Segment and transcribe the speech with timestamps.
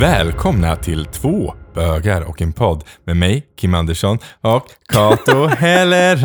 [0.00, 6.20] Välkomna till två bögar och en podd med mig, Kim Andersson och Kato Helleren.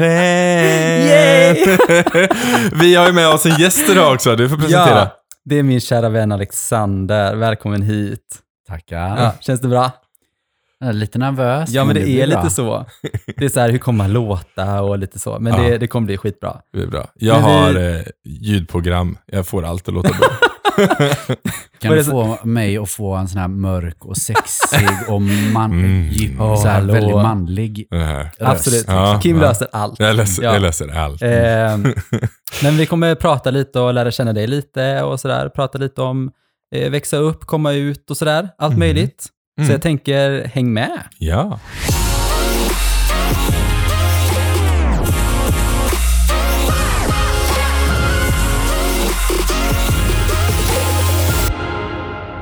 [2.79, 4.35] Vi har ju med oss en gäst idag också.
[4.35, 4.99] Du får presentera.
[4.99, 5.11] Ja,
[5.45, 7.35] det är min kära vän Alexander.
[7.35, 8.37] Välkommen hit.
[8.67, 9.17] Tackar.
[9.23, 9.91] Ja, känns det bra?
[10.79, 11.69] Jag är lite nervös.
[11.69, 12.41] Ja, men det blir är bra.
[12.43, 12.85] lite så.
[13.37, 15.39] Det är så här, hur kommer man låta och lite så.
[15.39, 15.69] Men Ja.
[15.69, 16.57] det, det kommer bli skitbra.
[16.73, 17.07] Det är bra.
[17.15, 19.17] Jag Men vi- har eh, ljudprogram.
[19.25, 20.27] Jag får allt att låta bra.
[21.79, 25.21] Kan du få mig att få en sån här mörk och sexig och
[25.53, 26.37] man, Mm.
[26.37, 26.93] så här hallå.
[26.93, 28.35] väldigt manlig röst?
[28.41, 28.85] Absolut.
[28.87, 29.41] Ja, Kim ja.
[29.47, 29.99] löser allt.
[29.99, 30.53] Jag läser, Ja.
[30.53, 31.21] jag läser allt.
[31.21, 31.77] Eh,
[32.63, 35.49] men vi kommer prata lite och lära känna dig lite och sådär.
[35.49, 36.31] Prata lite om
[36.75, 38.49] eh, växa upp, komma ut och sådär.
[38.57, 38.79] Allt Mhm.
[38.79, 39.25] möjligt.
[39.57, 39.67] Mm.
[39.67, 40.99] Så jag tänker, häng med.
[41.17, 41.59] Ja.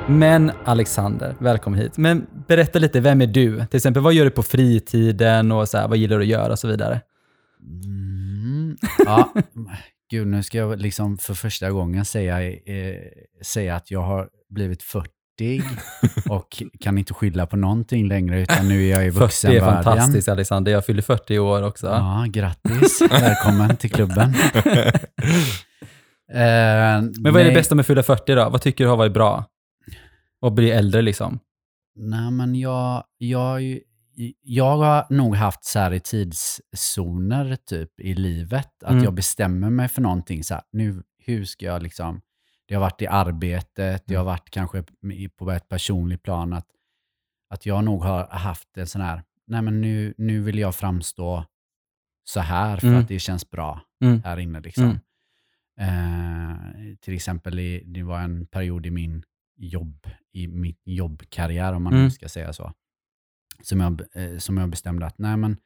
[0.10, 1.98] Men Alexander, välkommen hit.
[1.98, 3.66] Men berätta lite, vem är du?
[3.66, 6.52] Till exempel, vad gör du på fritiden och så här, vad gillar du att göra
[6.52, 7.02] och så vidare?
[7.84, 8.78] Mm.
[9.06, 9.34] Ja,
[10.12, 12.96] gud nu ska jag liksom för första gången säga, eh,
[13.44, 15.10] säga att jag har blivit 40
[16.30, 19.84] och kan inte skylla på någonting längre utan nu är jag i 40 är vuxenvärlden.
[19.84, 21.88] fantastiskt Alexander, jag fyller 40 i år också.
[21.88, 23.02] Ja, grattis.
[23.12, 24.34] Välkommen till klubben.
[26.34, 28.50] Eh, Men vad är det bästa med att fylla 40 då?
[28.50, 29.46] Vad tycker du har varit bra?
[30.42, 31.40] Och bli äldre liksom?
[31.95, 33.62] Nej, men jag, jag,
[34.42, 39.04] jag har nog haft så här i tidszoner typ i livet, att Mm.
[39.04, 40.44] jag bestämmer mig för någonting.
[40.44, 42.22] Så här, nu, hur ska jag liksom...
[42.68, 44.84] Det har varit i arbetet, det har varit kanske
[45.38, 46.68] på ett personligt plan, att,
[47.50, 51.46] att jag nog har haft en sån här, nej men nu, nu vill jag framstå
[52.24, 53.00] så här för Mm.
[53.00, 54.22] att det känns bra Mm.
[54.24, 54.59] här inne.
[54.59, 55.00] Liksom.
[55.80, 59.24] Eh, till exempel, i, det var en period i min
[59.59, 62.06] jobb, i min jobbkarriär, om man Mm.
[62.06, 62.74] nu ska säga så,
[63.64, 65.58] som jag, eh, som jag bestämde att, nej men,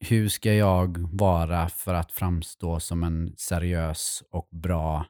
[0.00, 5.06] hur ska jag vara för att framstå som en seriös och bra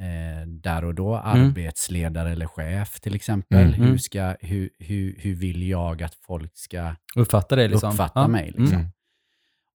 [0.00, 3.58] eh, där och då arbetsledare eller chef till exempel.
[3.66, 3.72] Mm.
[3.72, 3.98] Hur, Mm.
[3.98, 7.90] ska, hur, hur, hur vill jag att folk ska Uppfatta det liksom?
[7.90, 8.28] uppfatta Ja.
[8.28, 8.46] mig.
[8.50, 8.78] Liksom.
[8.78, 8.88] Mm.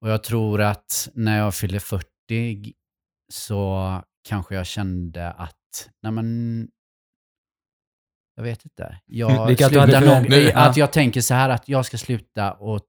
[0.02, 2.74] Och jag tror att när jag fyllde 40
[3.34, 5.57] så kanske jag kände att,
[6.02, 6.70] nej men,
[8.36, 9.00] jag vet inte.
[9.06, 10.70] Jag slutar nog, förvänt- Ja.
[10.70, 12.82] att jag tänker så här att jag ska sluta och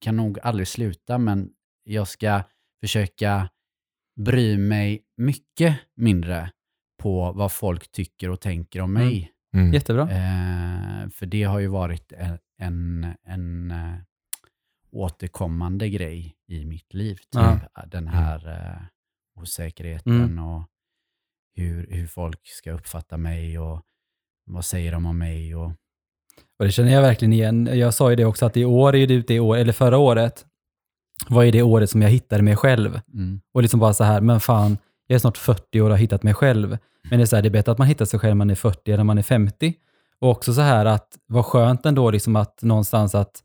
[0.00, 1.50] kan nog aldrig sluta, men
[1.84, 2.42] jag ska
[2.80, 3.48] försöka
[4.20, 6.50] bry mig mycket mindre
[7.02, 9.08] på vad folk tycker och tänker om Mm.
[9.08, 9.32] mig.
[9.54, 9.72] Mm.
[9.72, 10.02] Jättebra.
[10.02, 13.94] Eh, för det har ju varit en, en, en eh,
[14.90, 17.14] återkommande grej i mitt liv.
[17.16, 17.28] Typ.
[17.32, 17.60] Ja.
[17.86, 18.82] Den här eh,
[19.40, 20.44] osäkerheten Mm.
[20.44, 20.68] och
[21.56, 23.80] hur, hur folk ska uppfatta mig och
[24.46, 25.54] vad säger de om mig.
[25.56, 25.72] Och,
[26.58, 27.70] Och det känner jag verkligen igen.
[27.72, 30.46] Jag sa ju det också att i år är det det år, eller förra året,
[31.28, 33.00] var ju det året som jag hittade mig själv.
[33.14, 35.98] mm, Och liksom bara så här, men fan, jag är snart 40 år och har
[35.98, 36.78] hittat mig själv.
[37.10, 38.50] Men det är så här, det är bättre att man hittar sig själv när man
[38.50, 39.74] är 40 än när man är 50.
[40.20, 43.42] Och också så här att, vad skönt ändå liksom att någonstans att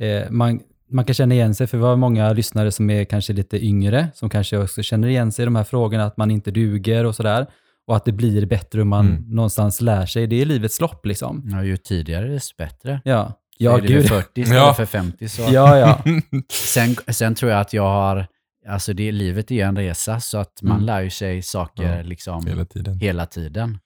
[0.00, 3.32] eh, man, man kan känna igen sig, för vi har många lyssnare som är kanske
[3.32, 6.50] lite yngre, som kanske också känner igen sig i de här frågorna, att man inte
[6.50, 7.46] duger och sådär.
[7.86, 9.22] Och att det blir bättre om man Mm.
[9.34, 10.26] någonstans lär sig.
[10.26, 11.42] Det är livets lopp liksom.
[11.52, 13.00] ja, ju tidigare desto bättre.
[13.04, 14.06] Ja, ja är det gud.
[14.08, 14.74] 40 istället Ja.
[14.74, 15.28] för 50.
[15.28, 15.42] Så.
[15.50, 16.02] Ja, ja.
[16.52, 18.26] Sen, sen tror jag att jag har,
[18.68, 20.86] alltså det, livet är en resa så att man Mm.
[20.86, 22.98] lär sig saker Ja, liksom Hela tiden.
[23.00, 23.78] hela tiden.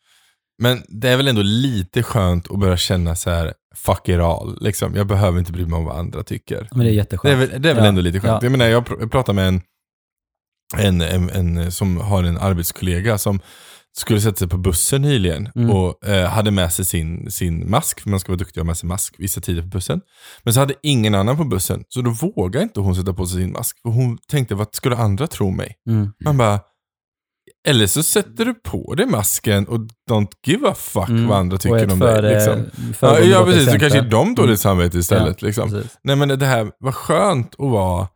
[0.62, 4.58] Men det är väl ändå lite skönt att börja känna så här, fuck it all.
[4.60, 4.94] Liksom.
[4.96, 6.68] Jag behöver inte bry mig om vad andra tycker.
[6.72, 7.22] Men det är jätteskönt.
[7.38, 7.88] Det är väl, det är väl Ja.
[7.88, 8.42] ändå lite skönt.
[8.42, 8.46] Ja.
[8.46, 9.60] Jag menar, jag pr- jag pratade med en,
[10.76, 13.40] en, en, en som har en arbetskollega som
[13.96, 15.70] skulle sätta sig på bussen nyligen Mm.
[15.70, 18.66] och eh, hade med sig sin, sin mask, för man ska vara duktig och ha
[18.66, 20.00] med sig mask vissa tider på bussen.
[20.42, 23.40] Men så hade ingen annan på bussen, så då vågade inte hon sätta på sig
[23.42, 23.78] sin mask.
[23.82, 25.74] För hon tänkte, vad skulle andra tro mig?
[25.88, 26.12] Mm.
[26.24, 26.60] Man bara,
[27.68, 29.78] eller så sätter du på dig masken och
[30.10, 31.26] don't give a fuck Mm.
[31.28, 32.34] vad andra tycker om före- dig.
[32.34, 32.64] Liksom.
[33.00, 33.72] Ja, ja precis.
[33.72, 34.56] Så kanske de dåligt Mm.
[34.56, 35.42] samvete istället.
[35.42, 35.70] liksom.
[35.70, 35.98] precis.
[36.02, 38.08] Nej men det här, vad skönt att vara,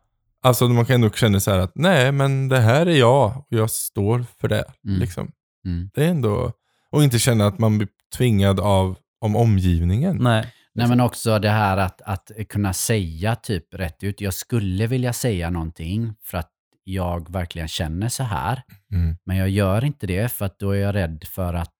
[0.43, 3.45] alltså man kan ändå känna så här att nej men det här är jag och
[3.49, 4.65] jag står för det.
[4.87, 4.99] Mm.
[4.99, 5.31] Liksom.
[5.65, 5.89] Mm.
[5.93, 6.51] Det är ändå,
[6.91, 7.87] och inte känna att man blir
[8.17, 10.17] tvingad av om omgivningen.
[10.21, 10.53] Nej.
[10.75, 14.21] Nej men också det här att, att kunna säga typ rätt ut.
[14.21, 16.49] Jag skulle vilja säga någonting för att
[16.93, 18.63] jag verkligen känner så här.
[18.93, 19.17] Mm.
[19.25, 21.75] Men jag gör inte det för att då är jag rädd för att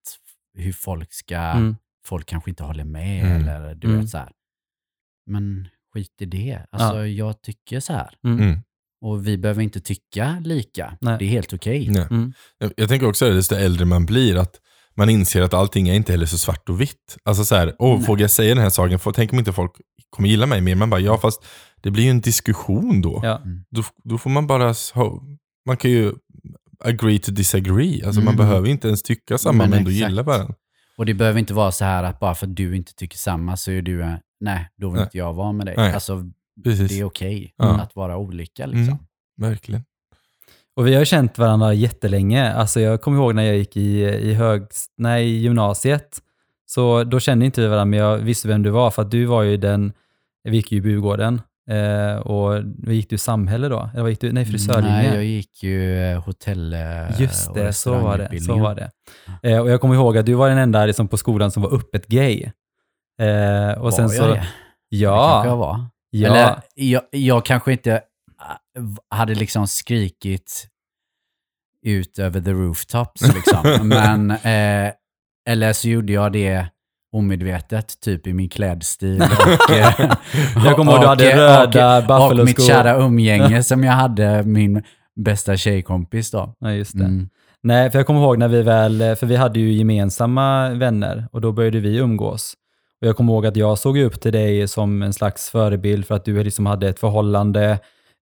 [0.58, 1.76] hur folk ska, Mm.
[2.06, 3.48] folk kanske inte håller med Mm.
[3.48, 4.00] eller du Mm.
[4.00, 4.32] vet så här.
[5.26, 6.66] Men skit i det.
[6.70, 7.06] Alltså Ja.
[7.06, 8.14] jag tycker så här.
[8.24, 8.40] Mm.
[8.40, 8.58] Mm.
[9.02, 10.96] Och vi behöver inte tycka lika.
[11.00, 11.16] Nej.
[11.18, 11.88] Det är helt okej.
[11.88, 12.32] Mm.
[12.58, 14.60] Jag, jag tänker också att desto äldre man blir, att
[14.96, 17.16] man inser att allting är inte heller så svart och vitt.
[17.24, 18.98] Alltså så här, åh, vågar jag säga den här saken?
[18.98, 19.72] Får- Tänk om inte folk
[20.10, 20.74] kommer gilla mig mer?
[20.74, 21.44] Man bara, ja fast
[21.80, 23.20] det blir ju en diskussion då.
[23.22, 23.42] Ja.
[23.70, 24.74] Då, då får man bara,
[25.66, 26.12] man kan ju
[26.84, 28.02] agree to disagree.
[28.04, 28.46] Alltså man Mm.
[28.46, 30.10] behöver inte ens tycka samma Men men, ändå exakt.
[30.10, 30.54] gilla varandra.
[30.98, 33.56] Och det behöver inte vara så här att bara för att du inte tycker samma
[33.56, 35.02] så är du, nej, då vill Nej.
[35.04, 35.74] inte jag vara med dig.
[35.76, 35.92] Nej.
[35.92, 36.24] Alltså,
[36.64, 37.80] Precis, det är okej Ja.
[37.80, 38.82] att vara olika liksom.
[38.82, 38.98] Mm.
[39.38, 39.84] verkligen.
[40.76, 42.52] Och vi har känt varandra jättelänge.
[42.52, 44.62] Alltså jag kommer ihåg när jag gick i, i, hög,
[44.98, 46.18] nej, i gymnasiet.
[46.66, 48.90] Så då kände inte vi varandra, men jag visste vem du var.
[48.90, 49.92] För att du var ju den,
[50.44, 51.42] vi gick ju i Bugården.
[51.70, 53.90] Eh, och gick du samhälle då?
[53.94, 54.32] Eller gick du?
[54.32, 54.92] Nej, frisörlinje.
[54.92, 58.40] Nej, jag gick ju eh, hotell eh, Just det, så var det.
[58.40, 58.90] Så var det.
[59.50, 61.74] Eh, och jag kommer ihåg att du var den enda liksom, på skolan som var
[61.74, 62.42] öppet gay.
[63.20, 64.28] Eh, och Var sen jag så, det?
[64.28, 64.46] Det kanske
[64.88, 65.84] ja, jag var.
[66.10, 68.00] ja, Eller jag, jag kanske inte
[69.10, 70.66] hade liksom skrikit
[71.86, 73.88] ut över the rooftops liksom.
[73.88, 74.92] Men, eh,
[75.48, 76.66] eller så gjorde jag det
[77.12, 79.22] omedvetet, typ i min klädstil.
[79.22, 80.10] Och, eh,
[80.64, 82.62] Jag kommer ihåg du hade och- röda och, och mitt Buffalo-skor.
[82.68, 84.82] kära umgänge som jag hade, min
[85.20, 86.54] bästa tjejkompis då.
[86.58, 87.04] ja, just det.
[87.04, 87.28] Mm.
[87.62, 91.40] Nej, för jag kommer ihåg när vi väl, för vi hade ju gemensamma vänner och
[91.40, 92.54] då började vi umgås.
[93.00, 96.14] Och jag kommer ihåg att jag såg upp till dig som en slags förebild för
[96.14, 97.78] att du liksom hade ett förhållande.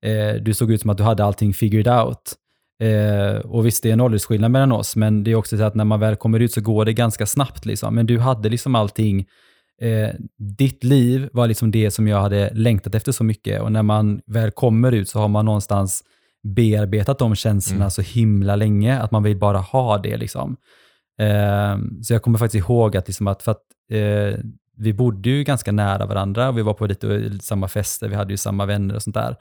[0.07, 2.35] Eh, du såg ut som att du hade allting figured out.
[2.83, 5.75] Eh, och visst, det är en åldersskillnad mellan oss, men det är också så att
[5.75, 7.67] när man väl kommer ut så går det ganska snabbt.
[7.67, 7.95] Liksom.
[7.95, 9.27] Men du hade liksom allting.
[9.83, 10.11] Eh,
[10.59, 13.63] ditt liv var liksom det som jag hade längtat efter så mycket.
[13.63, 16.03] Och när man väl kommer ut så har man någonstans
[16.57, 17.91] bearbetat de känslorna Mm.
[17.91, 20.17] så himla länge, att man vill bara ha det.
[20.17, 20.57] Liksom.
[21.21, 23.63] Eh, så jag kommer faktiskt ihåg att, liksom att, för att
[23.93, 24.39] eh,
[24.77, 28.33] vi bodde ju ganska nära varandra och vi var på lite samma fester, vi hade
[28.33, 29.37] ju samma vänner och sånt där.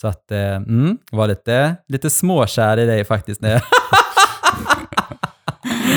[0.00, 3.40] Så att, eh, mm, var lite, lite småkär i dig faktiskt.
[3.40, 3.62] När jag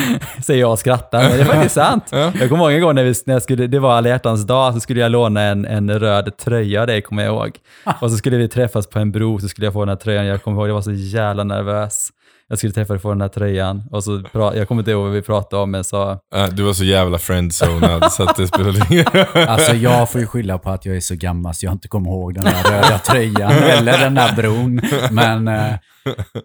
[0.44, 2.04] Säger jag och skrattar, men det är faktiskt sant.
[2.12, 2.32] Ja.
[2.40, 4.74] Jag kommer ihåg en gång när, vi, när jag skulle, det var alla hjärtans dag,
[4.74, 7.58] så skulle jag låna en, en röd tröja av dig, kommer jag ihåg.
[8.02, 10.26] Och så skulle vi träffas på en bro, så skulle jag få den här tröjan.
[10.26, 12.10] Jag kommer ihåg, jag var så jävla nervös.
[12.48, 13.84] Jag skulle träffa dig få den här tröjan.
[13.92, 16.12] Och så pra, jag kommer inte ihåg vad vi pratade om, men så...
[16.36, 19.06] Äh, du var så jävla friendzonad så att det spelade ingen
[19.48, 22.10] Alltså jag får ju skylla på att jag är så gammal så jag inte kommer
[22.10, 24.82] ihåg den där röda tröjan eller den där bron.
[25.12, 25.74] Men, eh,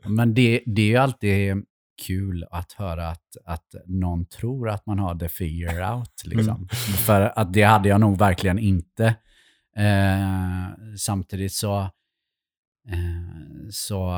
[0.07, 1.55] men det, det är ju alltid
[2.07, 6.23] kul att höra att, att någon tror att man har the figure out.
[6.25, 6.69] Liksom.
[7.07, 9.15] För att det hade jag nog verkligen inte.
[9.77, 10.67] Eh,
[10.99, 11.81] samtidigt så,
[12.89, 14.09] eh, så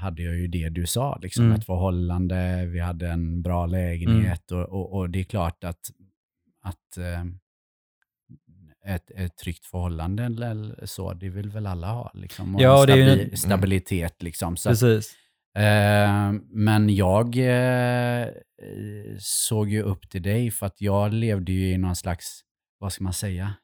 [0.00, 1.56] hade jag ju det du sa, liksom, Mm.
[1.58, 5.90] ett förhållande, vi hade en bra lägenhet och, och, och det är klart att,
[6.62, 7.24] att eh,
[8.94, 12.10] ett, ett tryggt förhållande eller så, det vill väl alla ha.
[12.14, 14.22] Liksom, och Ja, är ju- stabi- stabilitet.
[14.22, 15.12] Liksom, så att, Precis.
[15.12, 15.16] Eh,
[16.50, 18.28] men jag eh,
[19.18, 22.40] såg ju upp till dig för att jag levde ju i någon slags,
[22.78, 23.54] vad ska man säga?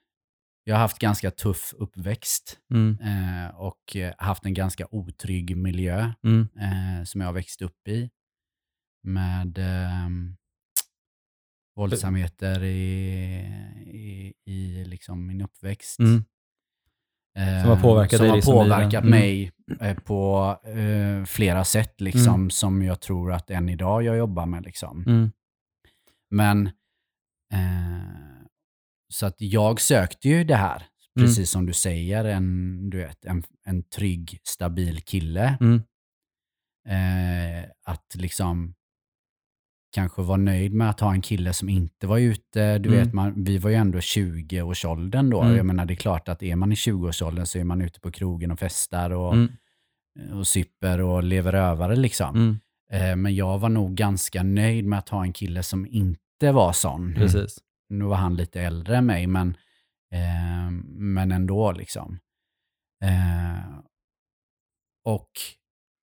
[0.64, 6.12] Jag har haft ganska tuff uppväxt Mm, eh, och eh, haft en ganska otrygg miljö
[6.25, 8.11] mm, eh, som jag har växt upp i.
[9.02, 10.08] Med eh,
[11.76, 12.75] våldsamheter i,
[13.87, 15.99] i, i liksom min uppväxt.
[15.99, 16.25] mm.
[17.38, 19.11] Eh, Som har påverkat som dig har liksom påverkat Mm.
[19.11, 19.50] mig eh,
[20.04, 22.50] på eh, flera sätt liksom, Mm.
[22.50, 24.64] som jag tror att än idag jag jobbar med.
[24.64, 25.04] Liksom.
[25.06, 25.33] Mm,
[26.30, 26.66] Men
[27.52, 28.44] eh,
[29.09, 30.83] så att jag sökte ju det här,
[31.16, 31.26] Mm.
[31.28, 35.59] precis som du säger, en, du vet, en, en trygg, stabil kille.
[35.61, 35.83] mm,
[36.88, 38.75] Eh, att liksom
[39.94, 42.78] kanske vara nöjd med att ha en kille som inte var ute.
[42.78, 43.00] Du Mm.
[43.04, 45.42] vet, man, vi var ju ändå 20-årsåldern då.
[45.42, 45.56] Mm.
[45.56, 48.10] Jag menar, det är klart att är man i 20-årsåldern så är man ute på
[48.10, 49.52] krogen och festar och, mm,
[50.32, 52.36] och super och lever rövare liksom.
[52.36, 52.58] mm.
[52.92, 56.72] Eh, men jag var nog ganska nöjd med att ha en kille som inte var
[56.72, 57.14] sån.
[57.14, 57.58] Precis.
[57.88, 59.48] Nu var han lite äldre än mig, men,
[60.12, 62.18] eh, men ändå liksom.
[63.04, 63.78] Eh,
[65.04, 65.30] och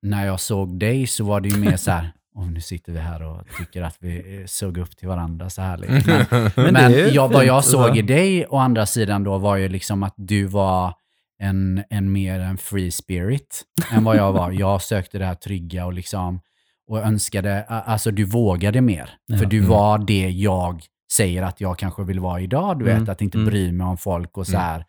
[0.02, 2.98] när jag såg dig så var det ju mer så här, oh, nu sitter vi
[2.98, 5.78] här och tycker att vi eh, såg upp till varandra så här.
[6.56, 7.96] Men, Men jag, vad jag såg alltså.
[7.98, 10.94] i dig å andra sidan då var ju liksom att du var
[11.38, 13.62] en, en mer en free spirit
[13.92, 14.50] än vad jag var.
[14.60, 16.40] Jag sökte det här trygga och liksom
[16.86, 19.10] och önskade, alltså du vågade mer.
[19.26, 19.38] Ja.
[19.38, 19.70] För du Mm.
[19.70, 23.08] var det jag säger att jag kanske vill vara idag, du vet, Mm.
[23.10, 23.50] att inte Mm.
[23.50, 24.62] bry mig om folk och så Mm.
[24.66, 24.84] här.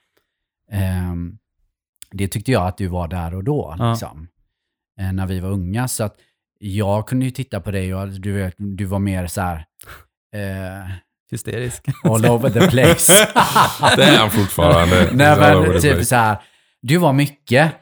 [0.72, 1.38] Ehm,
[2.12, 3.92] det tyckte jag att du var där och då, Ja.
[3.92, 4.28] liksom.
[5.00, 5.88] Eh, när vi var unga.
[5.88, 6.16] Så att
[6.66, 9.66] jag kunde ju titta på dig och du, du var mer så här,
[10.36, 10.90] eh,
[11.32, 11.86] Hysterisk.
[12.04, 13.14] all over the place.
[13.96, 15.10] Det är han fortfarande.
[15.14, 16.38] Nej men typ så här,
[16.82, 17.74] du var mycket.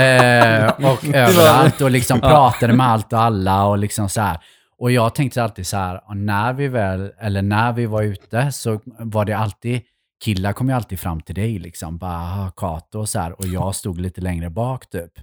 [0.00, 4.38] eh, och överallt och liksom pratade med allt och alla och liksom så här.
[4.78, 8.80] Och jag tänkte alltid så här, när vi väl, eller när vi var ute så
[8.98, 9.80] var det alltid,
[10.24, 13.46] killar kom ju alltid fram till dig liksom, bara "Ah, Kato och så här, och
[13.46, 15.18] jag stod lite längre bak typ.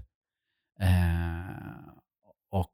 [0.82, 1.85] Eh,
[2.56, 2.72] och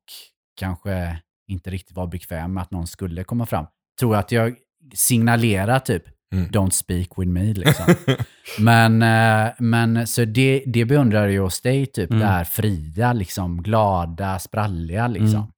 [0.60, 3.66] kanske inte riktigt var bekväm med att någon skulle komma fram.
[4.00, 4.56] Tror att jag
[4.94, 6.50] signalerar typ, Mm.
[6.50, 7.96] don't speak with me liksom.
[8.60, 12.20] men, eh, men så det, det beundrar jag hos dig, typ Mm.
[12.20, 15.52] det här fria, liksom, glada, spralliga liksom.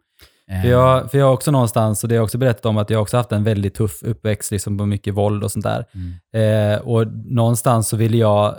[0.51, 2.77] Eh, För jag, för jag har också någonstans, och det har jag också berättat om,
[2.77, 5.85] att jag också haft en väldigt tuff uppväxt liksom, på mycket våld och sånt där.
[5.93, 6.73] Mm.
[6.73, 8.55] Eh, och någonstans så ville jag,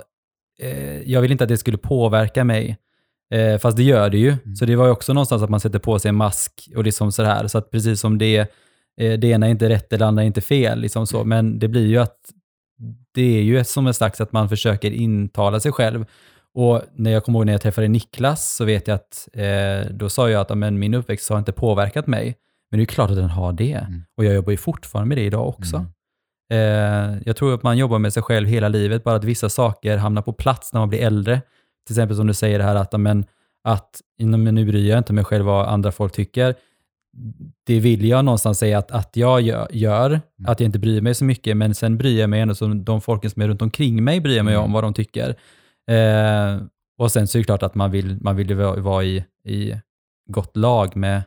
[0.60, 2.76] eh, jag ville inte att det skulle påverka mig.
[3.34, 4.28] Eh, fast det gör det ju.
[4.28, 4.56] Mm.
[4.56, 7.12] Så det var ju också någonstans att man sätter på sig en mask och liksom
[7.12, 7.46] så här.
[7.46, 8.38] Så att precis som det,
[9.00, 10.80] eh, det ena är inte rätt, det andra är inte fel.
[10.80, 11.24] Liksom så.
[11.24, 12.16] Men det blir ju att,
[13.14, 16.04] det är ju som en slags att man försöker intala sig själv.
[16.54, 20.08] Och när jag kommer ihåg när jag träffade Niklas så vet jag att eh, då
[20.08, 22.36] sa jag att "Ja, men min uppväxt har inte påverkat mig.
[22.70, 23.72] Men det är klart att den har det.
[23.72, 24.02] Mm.
[24.16, 25.76] Och jag jobbar ju fortfarande med det idag också.
[25.76, 25.88] Mm.
[26.52, 29.96] Eh, jag tror att man jobbar med sig själv hela livet, bara att vissa saker
[29.96, 31.40] hamnar på plats när man blir äldre.
[31.86, 33.24] Till exempel som du säger det här att, men,
[33.64, 36.54] att "Nej, men nu bryr jag inte mig själv vad andra folk tycker.
[37.66, 41.14] Det vill jag någonstans säga att, att jag gör, gör, att jag inte bryr mig
[41.14, 44.04] så mycket, men sen bryr jag mig ändå, som de folken som är runt omkring
[44.04, 44.64] mig bryr jag mig Mm.
[44.64, 45.28] om vad de tycker.
[45.90, 46.60] Eh,
[46.98, 49.74] och sen så är det klart att man vill, man vill vara i, i
[50.30, 51.22] gott lag med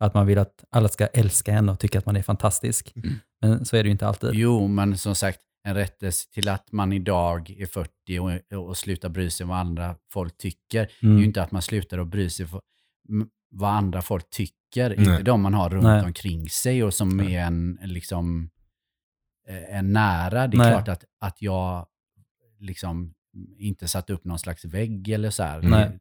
[0.00, 2.92] att man vill att alla ska älska en och tycka att man är fantastisk.
[2.96, 3.14] Mm.
[3.40, 4.30] Men så är det ju inte alltid.
[4.34, 9.08] Jo, men som sagt, en rättelse till att man idag är 40 och, och slutar
[9.08, 10.80] bry sig vad andra folk tycker.
[11.00, 11.18] Det är Mm.
[11.18, 12.46] ju inte att man slutar att bry sig
[13.50, 14.88] vad andra folk tycker.
[14.88, 14.98] Nej.
[14.98, 16.02] Inte de man har runt Nej.
[16.04, 18.50] omkring sig och som är en, liksom,
[19.48, 20.46] eh, en nära.
[20.46, 20.72] Det är Nej.
[20.72, 21.86] klart att, att jag
[22.60, 23.14] liksom
[23.58, 25.62] inte satt upp någon slags vägg eller så här.
[25.62, 25.98] Nej.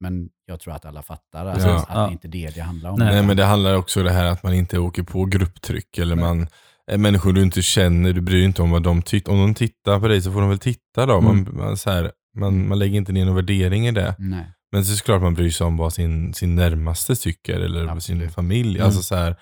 [0.00, 1.76] Men jag tror att alla fattar alltså, Ja.
[1.82, 2.06] att Ja.
[2.06, 2.98] det inte är det det handlar om.
[2.98, 3.14] Nej.
[3.14, 6.16] Nej, men det handlar också om det här att man inte åker på grupptryck eller
[6.16, 6.46] man
[6.96, 9.32] människor du inte känner, du bryr dig inte om vad de tycker.
[9.32, 11.20] Om de tittar på dig så får de väl titta då.
[11.20, 11.56] Man, Mm.
[11.56, 14.14] man, så här, man, man lägger inte ner någon värdering i det.
[14.18, 14.46] Nej.
[14.72, 17.80] Men så är det klart man bryr sig om vad sin, sin närmaste tycker eller
[17.80, 18.34] sin Absolut.
[18.34, 18.74] familj.
[18.76, 18.86] Mm.
[18.86, 19.36] Alltså så här,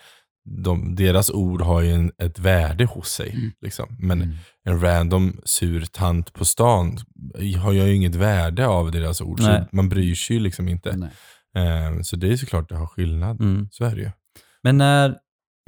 [0.64, 3.30] de, deras ord har ju en, ett värde hos sig.
[3.30, 3.50] Mm.
[3.60, 3.96] Liksom.
[3.98, 4.34] Men Mm.
[4.64, 6.98] en random sur tant på stan
[7.62, 9.40] har ju inget värde av deras ord.
[9.72, 10.90] Man bryr sig ju liksom inte.
[11.56, 13.40] Eh, så det är såklart det har skillnad.
[13.40, 13.68] Mm.
[13.70, 14.10] Så är det ju.
[14.62, 15.16] Men när,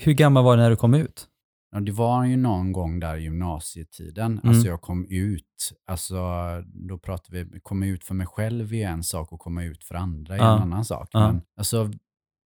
[0.03, 1.27] hur gammal var du när du kom ut?
[1.75, 4.33] Ja, det var ju någon gång där i gymnasietiden.
[4.33, 4.49] Mm.
[4.49, 6.17] Alltså jag kom ut, alltså
[6.67, 9.95] då pratar vi, komma ut för mig själv är en sak och komma ut för
[9.95, 10.57] andra är Ja.
[10.57, 11.09] en annan sak.
[11.13, 11.27] Ja.
[11.33, 11.91] Men alltså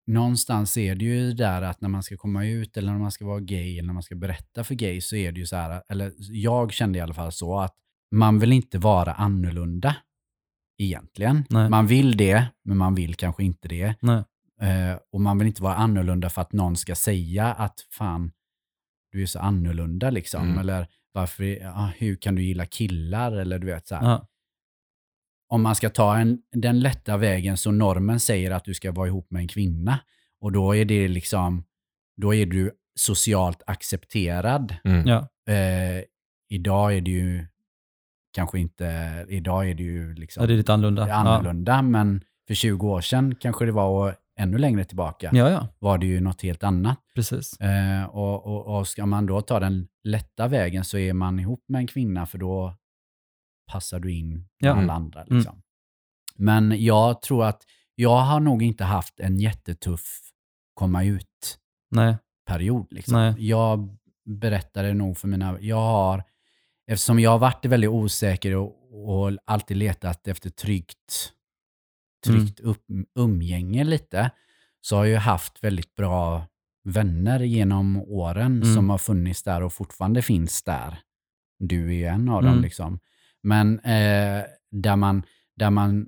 [0.07, 3.25] någonstans är det ju där att när man ska komma ut eller när man ska
[3.25, 5.81] vara gay eller när man ska berätta för gay så är det ju så här,
[5.89, 7.75] eller jag kände i alla fall så att
[8.11, 9.95] man vill inte vara annorlunda
[10.77, 11.43] egentligen.
[11.49, 11.69] Nej.
[11.69, 13.95] Man vill det, men man vill kanske inte det.
[14.61, 18.31] Eh, och man vill inte vara annorlunda för att någon ska säga att fan,
[19.15, 20.43] du är så annorlunda liksom.
[20.43, 20.57] Mm.
[20.57, 23.31] Eller varför, ja, hur kan du gilla killar?
[23.31, 24.09] Eller du vet så här.
[24.09, 24.27] Ja.
[25.47, 29.07] Om man ska ta en, den lätta vägen så normen säger att du ska vara
[29.07, 29.99] ihop med en kvinna.
[30.39, 31.63] Och då är det liksom,
[32.17, 34.75] då är du socialt accepterad.
[34.83, 35.07] Mm.
[35.07, 35.27] Ja.
[35.53, 36.03] Eh,
[36.49, 37.45] idag är det ju
[38.33, 38.85] kanske inte,
[39.29, 41.13] idag är det ju liksom ja, det är lite annorlunda.
[41.13, 41.81] annorlunda.
[41.81, 45.97] Men för 20 år sedan kanske det var, och ännu längre tillbaka, Ja, ja, var
[45.97, 46.99] det ju något helt annat.
[47.15, 47.59] precis.
[47.59, 51.63] Eh, och, och, och ska man då ta den lätta vägen så är man ihop
[51.67, 52.75] med en kvinna för då
[53.71, 54.73] passar du in med Ja.
[54.73, 55.21] alla andra.
[55.21, 55.35] Mm.
[55.37, 55.61] Liksom.
[56.35, 57.63] Men jag tror att
[57.95, 60.19] jag har nog inte haft en jättetuff
[60.73, 62.87] komma ut-period.
[62.93, 63.35] Liksom.
[63.37, 65.57] Jag berättade nog för mina...
[65.61, 66.23] Jag har,
[66.87, 68.75] eftersom jag har varit väldigt osäker och,
[69.09, 71.31] och alltid letat efter tryggt,
[72.31, 72.83] tryggt upp,
[73.19, 74.31] umgänge lite,
[74.81, 76.45] så har jag haft väldigt bra
[76.83, 78.75] vänner genom åren Mm.
[78.75, 80.99] som har funnits där och fortfarande finns där.
[81.59, 82.51] Du är en av dem.
[82.51, 82.63] Mm.
[82.63, 82.99] liksom.
[83.43, 85.23] Men eh, där, man,
[85.55, 86.07] där man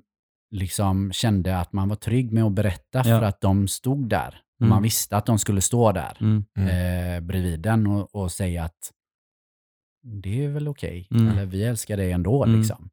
[0.50, 3.02] liksom kände att man var trygg med att berätta Ja.
[3.04, 4.34] för att de stod där.
[4.60, 4.68] Mm.
[4.70, 6.44] Man visste att de skulle stå där Mm.
[6.56, 8.92] eh, bredvid den och, och säga att
[10.02, 11.08] det är väl okej.
[11.10, 11.28] Mm.
[11.28, 12.44] Eller vi älskar dig ändå.
[12.44, 12.58] Mm.
[12.58, 12.90] Liksom.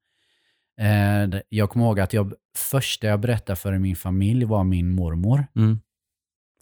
[0.81, 5.47] Eh, jag kommer ihåg att jag, första jag berättade för min familj var min mormor.
[5.55, 5.79] Mm.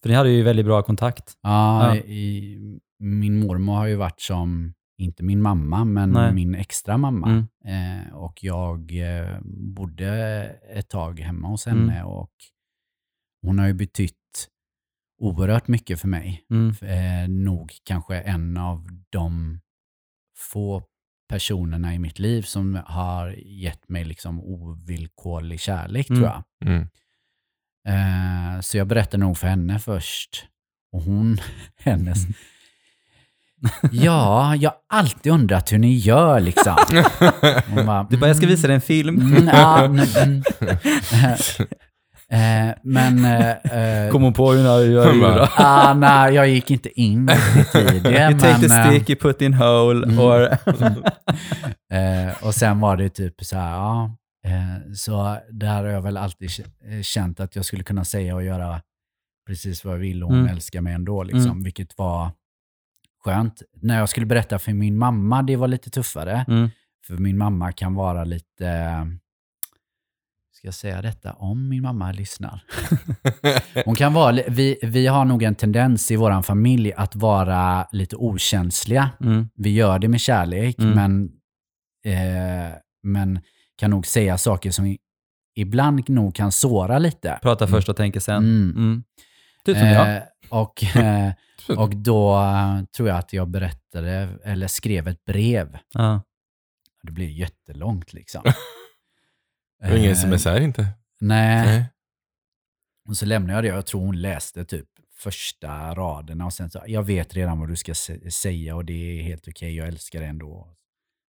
[0.02, 1.34] För ni hade ju väldigt bra kontakt.
[1.42, 2.02] Ja, Ja.
[2.04, 2.60] I,
[3.00, 6.34] min mormor har ju varit som, inte min mamma, men Nej.
[6.34, 7.28] min extra mamma.
[7.66, 8.08] Mm.
[8.08, 9.40] Eh, och jag eh,
[9.76, 10.10] bodde
[10.74, 11.90] ett tag hemma hos Mm.
[11.90, 12.32] henne och
[13.42, 14.50] hon har ju betytt
[15.22, 16.46] oerhört mycket för mig.
[16.52, 16.70] Mm.
[16.82, 19.60] eh, nog kanske en av de
[20.38, 20.84] få
[21.30, 26.22] personerna i mitt liv som har gett mig liksom ovillkorlig kärlek Mm.
[26.22, 26.44] tror jag.
[26.72, 26.88] Mm.
[27.88, 30.46] Eh, så jag berättade nog för henne först.
[30.92, 31.38] Och hon,
[31.80, 32.18] hennes...
[33.92, 36.76] Ja, jag har alltid undrat hur ni gör liksom.
[37.86, 39.22] Bara, Du bara, jag ska visa dig en film.
[39.22, 40.44] Mm, ja, mm, mm.
[42.34, 43.26] Eh, men...
[43.26, 45.48] eh, eh, Kom hon på hur jag då?
[45.58, 48.30] ah, nej, jag gick inte in riktigt i det.
[48.32, 50.20] You take the men, eh, stick, you put in hole, Mm.
[50.20, 50.50] or...
[51.94, 54.16] Eh, och sen var det typ så här, ja.
[54.46, 56.50] Eh, så där har jag väl alltid
[57.02, 58.82] känt att jag skulle kunna säga och göra
[59.48, 60.52] precis vad jag vill och hon Mm.
[60.52, 61.24] älskar mig ändå.
[61.24, 62.32] Liksom, Vilket var
[63.26, 63.62] skönt.
[63.82, 66.46] När jag skulle berätta för min mamma, det var lite tuffare.
[66.48, 66.70] Mm.
[67.08, 68.68] För min mamma kan vara lite...
[70.64, 72.64] Ska jag säga detta om min mamma lyssnar?
[73.86, 78.16] Hon kan vara, vi, vi har nog en tendens i vår familj att vara lite
[78.16, 79.10] okänsliga.
[79.22, 79.50] Mm.
[79.56, 80.92] Vi gör det med kärlek, Mm.
[80.96, 81.30] men,
[82.06, 83.40] eh, men
[83.78, 84.98] kan nog säga saker som
[85.56, 87.40] ibland nog kan såra lite.
[87.42, 88.38] Prata först och tänka sen.
[88.44, 88.70] Mm.
[88.78, 89.04] Mm.
[89.66, 90.16] Typ som jag.
[90.16, 91.32] Eh, och, eh,
[91.78, 95.78] och då eh, tror jag att jag berättade, eller skrev ett brev.
[95.94, 96.22] Ja.
[97.04, 98.44] Det blev jättelångt liksom.
[99.84, 100.88] Var ingen Eh, sms här inte.
[101.22, 101.66] Nej.
[101.66, 101.86] Nej.
[103.10, 103.68] Och så lämnade jag det.
[103.78, 104.86] Jag tror hon läste typ
[105.20, 109.20] första raderna och sen så, jag vet redan vad du ska sä- säga och det
[109.20, 110.68] är helt okej, jag älskar det ändå.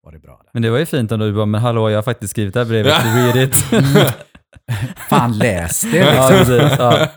[0.02, 0.50] Var det bra där.
[0.52, 1.26] Men det var ju fint ändå.
[1.26, 3.04] Du bara, men hallå, jag har faktiskt skrivit det här brevet.
[3.04, 3.54] Read it.
[5.08, 6.56] Fan läs det ja, liksom.
[6.56, 6.78] precis.
[6.78, 7.08] Ja.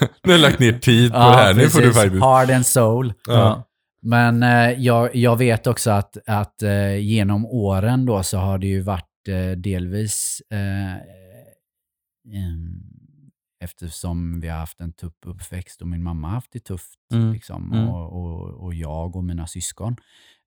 [0.24, 1.54] Nu har lagt ner tid på det här.
[1.54, 2.02] Nu får du precis.
[2.02, 2.22] faktiskt...
[2.24, 3.12] Heart and soul.
[3.26, 3.62] Ja.
[4.02, 8.66] Men eh, jag, jag vet också att, att eh, genom åren då så har det
[8.66, 9.06] ju varit eh,
[9.56, 10.96] delvis eh,
[13.60, 17.32] eftersom vi har haft en tuff uppväxt och min mamma har haft det tufft Mm,
[17.32, 17.88] liksom, mm.
[17.88, 19.96] Och, och, och jag och mina syskon.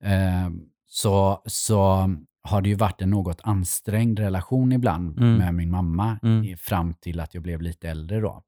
[0.04, 0.50] Eh,
[0.88, 2.10] så, så
[2.44, 5.38] har det ju varit en något ansträngd relation ibland Mm.
[5.38, 6.58] med min mamma Mm.
[6.58, 8.44] fram till att jag blev lite äldre då.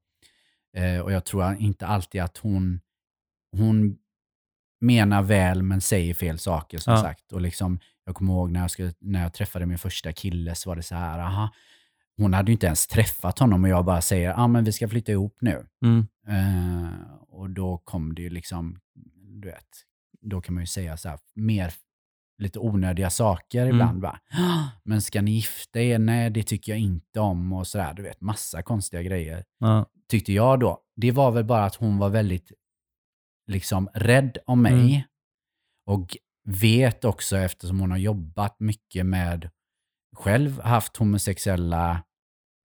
[0.76, 2.80] Eh, och jag tror inte alltid att hon,
[3.56, 3.96] hon
[4.80, 7.00] menar väl men säger fel saker som Ja.
[7.02, 7.32] sagt.
[7.32, 10.68] Och liksom, jag kommer ihåg när jag, skulle, när jag träffade min första kille så
[10.70, 11.50] var det så här, aha,
[12.16, 14.88] hon hade ju inte ens träffat honom och jag bara säger, ah, men vi ska
[14.88, 15.66] flytta ihop nu.
[15.84, 16.06] Mm.
[16.28, 18.78] Eh, och då kom det ju liksom,
[19.42, 19.68] du vet,
[20.20, 21.74] då kan man ju säga så här, mer
[22.38, 23.74] lite onödiga saker Mm.
[23.74, 24.02] ibland.
[24.02, 24.18] Va?
[24.30, 25.98] "Ah, Men ska ni gifta er?
[25.98, 27.94] Nej, det tycker jag inte om och sådär.
[27.94, 29.86] Du vet, massa konstiga grejer Ja.
[30.08, 30.82] tyckte jag då.
[30.96, 32.52] Det var väl bara att hon var väldigt
[33.46, 34.72] liksom rädd om mig.
[34.94, 35.02] Mm.
[35.86, 39.50] Och vet också eftersom hon har jobbat mycket med,
[40.16, 42.02] själv haft homosexuella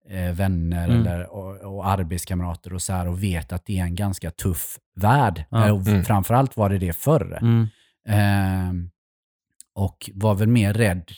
[0.08, 1.00] eh, vänner Mm.
[1.00, 4.78] eller, och, och arbetskamrater och så här och vet att det är en ganska tuff
[4.96, 5.44] värld.
[5.50, 5.66] Ja.
[5.66, 6.04] Eh, och Mm.
[6.04, 7.38] Framförallt var det det förr.
[7.42, 7.66] Mm.
[8.08, 8.90] Ehm,
[9.74, 11.10] och var väl mer rädd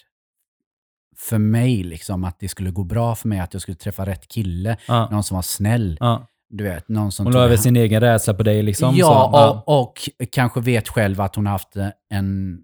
[1.17, 4.29] för mig, liksom, att det skulle gå bra för mig, att jag skulle träffa rätt
[4.29, 5.09] kille, Ja.
[5.11, 5.97] någon som var snäll.
[6.01, 6.27] Ja.
[6.51, 8.95] Du vet, någon som Hon la över sin egen rädsla på dig liksom.
[8.97, 11.77] Ja, så, och, och kanske vet själv att hon har haft
[12.11, 12.59] en...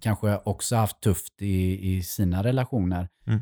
[0.00, 3.08] Kanske också haft tufft i, i sina relationer.
[3.26, 3.40] Mm.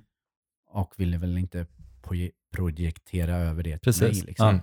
[0.70, 1.66] Och ville väl inte
[2.02, 4.02] proje- projektera över det till Precis.
[4.18, 4.26] mig.
[4.26, 4.46] Liksom.
[4.46, 4.60] Ja.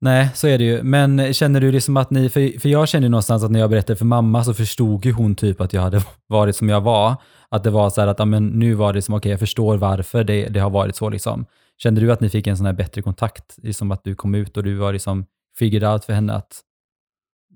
[0.00, 0.82] Nej, så är det ju.
[0.82, 3.70] Men känner du liksom att ni, för, för jag kände ju någonstans att när jag
[3.70, 7.16] berättade för mamma så förstod ju hon typ att jag hade varit som jag var.
[7.48, 9.76] Att det var så här att, ja, men nu var det som, okej jag förstår
[9.76, 11.46] varför det, det har varit så liksom.
[11.78, 13.54] Kände du att ni fick en sån här bättre kontakt?
[13.62, 15.26] Liksom att du kom ut och du var liksom
[15.58, 16.62] figured out för henne att,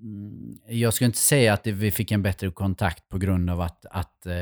[0.01, 3.85] Mm, Jag skulle inte säga att vi fick en bättre kontakt på grund av att,
[3.85, 4.33] att eh,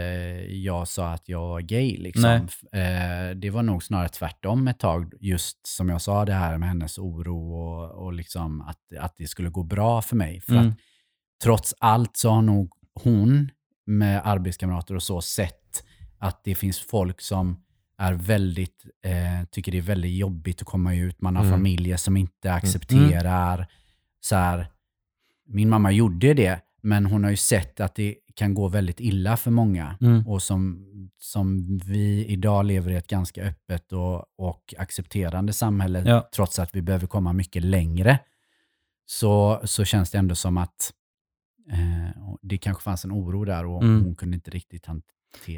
[0.64, 1.98] jag sa att jag var gay.
[1.98, 2.24] Liksom.
[2.72, 6.70] Eh, det var nog snarare tvärtom ett tag, just som jag sa, det här med
[6.70, 10.42] hennes oro och, och liksom att, att det skulle gå bra för mig.
[10.42, 10.68] För Mm.
[10.68, 10.74] att
[11.44, 13.50] trots allt så har nog hon
[13.86, 15.84] med arbetskamrater och så sett
[16.20, 17.64] att det finns folk som
[18.00, 21.22] är väldigt, eh, tycker det är väldigt jobbigt att komma ut.
[21.22, 21.54] Man har Mm.
[21.58, 23.68] familjer som inte accepterar
[24.20, 24.68] så här,
[25.48, 29.38] min mamma gjorde det, men hon har ju sett att det kan gå väldigt illa
[29.38, 29.98] för många.
[30.02, 30.28] Mm.
[30.28, 30.86] Och som,
[31.20, 36.30] som vi idag lever i ett ganska öppet och, och accepterande samhälle, Ja.
[36.36, 38.20] trots att vi behöver komma mycket längre,
[39.06, 40.94] så, så känns det ändå som att
[41.72, 44.04] eh, det kanske fanns en oro där och Mm.
[44.04, 44.86] hon kunde inte riktigt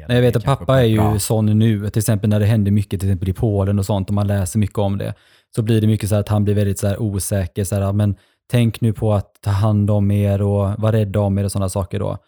[0.08, 2.70] Nej, jag vet att pappa är ju bra- sån nu, till exempel när det händer
[2.70, 5.14] mycket, till exempel i Polen och sånt, och man läser mycket om det,
[5.56, 8.14] så blir det mycket så att han blir väldigt så här osäker, så här, men
[8.50, 11.68] tänk nu på att ta hand om er och vara rädda om er och sådana
[11.68, 12.18] saker då.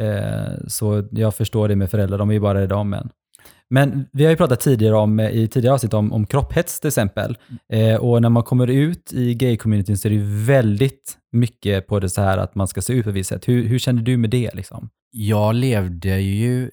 [0.00, 3.10] Eh, så jag förstår det med föräldrar, de är ju bara rädda om en.
[3.70, 6.88] Men vi har ju pratat tidigare om, eh, i tidigare avsnitt om, om kropphets till
[6.88, 7.36] exempel.
[7.72, 12.00] Eh, och när man kommer ut i gay-communityn så är det ju väldigt mycket på
[12.00, 13.48] det så här att man ska se ut på ett visst sätt.
[13.48, 14.54] Hur, hur känner du med det?
[14.54, 14.88] Liksom?
[15.10, 16.70] Jag levde ju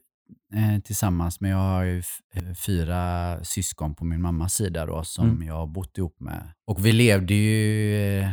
[0.54, 5.30] eh, tillsammans med, jag har ju eh, fyra syskon på min mammas sida då som
[5.30, 5.48] Mm.
[5.48, 6.52] jag har bott ihop med.
[6.66, 8.32] Och vi levde ju eh,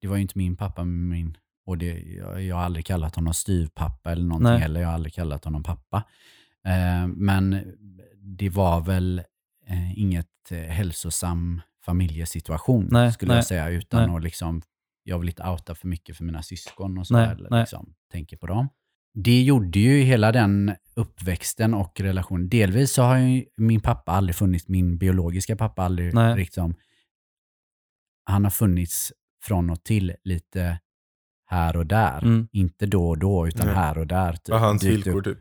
[0.00, 3.14] det var ju inte min pappa, men min, och det, jag, jag har aldrig kallat
[3.16, 4.58] honom styvpappa eller någonting Nej.
[4.60, 4.80] heller.
[4.80, 6.04] Jag har aldrig kallat honom pappa.
[6.66, 7.62] Eh, men
[8.38, 9.22] det var väl
[9.96, 10.26] inget
[10.68, 13.68] hälsosam familjesituation Nej, skulle nej, jag säga.
[13.68, 14.16] Utan nej.
[14.16, 14.62] att liksom,
[15.02, 17.14] jag vill inte outa för mycket för mina syskon och så.
[17.14, 17.60] Nej, nej.
[17.60, 18.68] liksom, tänker på dem.
[19.14, 22.48] Det gjorde ju hela den uppväxten och relationen.
[22.48, 26.36] Delvis så har ju min pappa aldrig funnits, min biologiska pappa aldrig Nej.
[26.36, 26.74] liksom,
[28.24, 29.12] han har funnits
[29.44, 30.78] från och till lite
[31.46, 32.22] här och där.
[32.22, 32.48] Mm.
[32.52, 33.76] Inte då och då, utan Nej.
[33.76, 34.32] här och där.
[34.32, 34.48] Typ.
[34.48, 35.38] Vad hans villkor typ.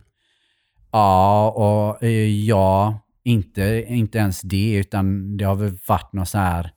[0.92, 6.38] Ja, och eh, ja, inte, inte ens det, utan det har väl varit något så
[6.38, 6.72] här,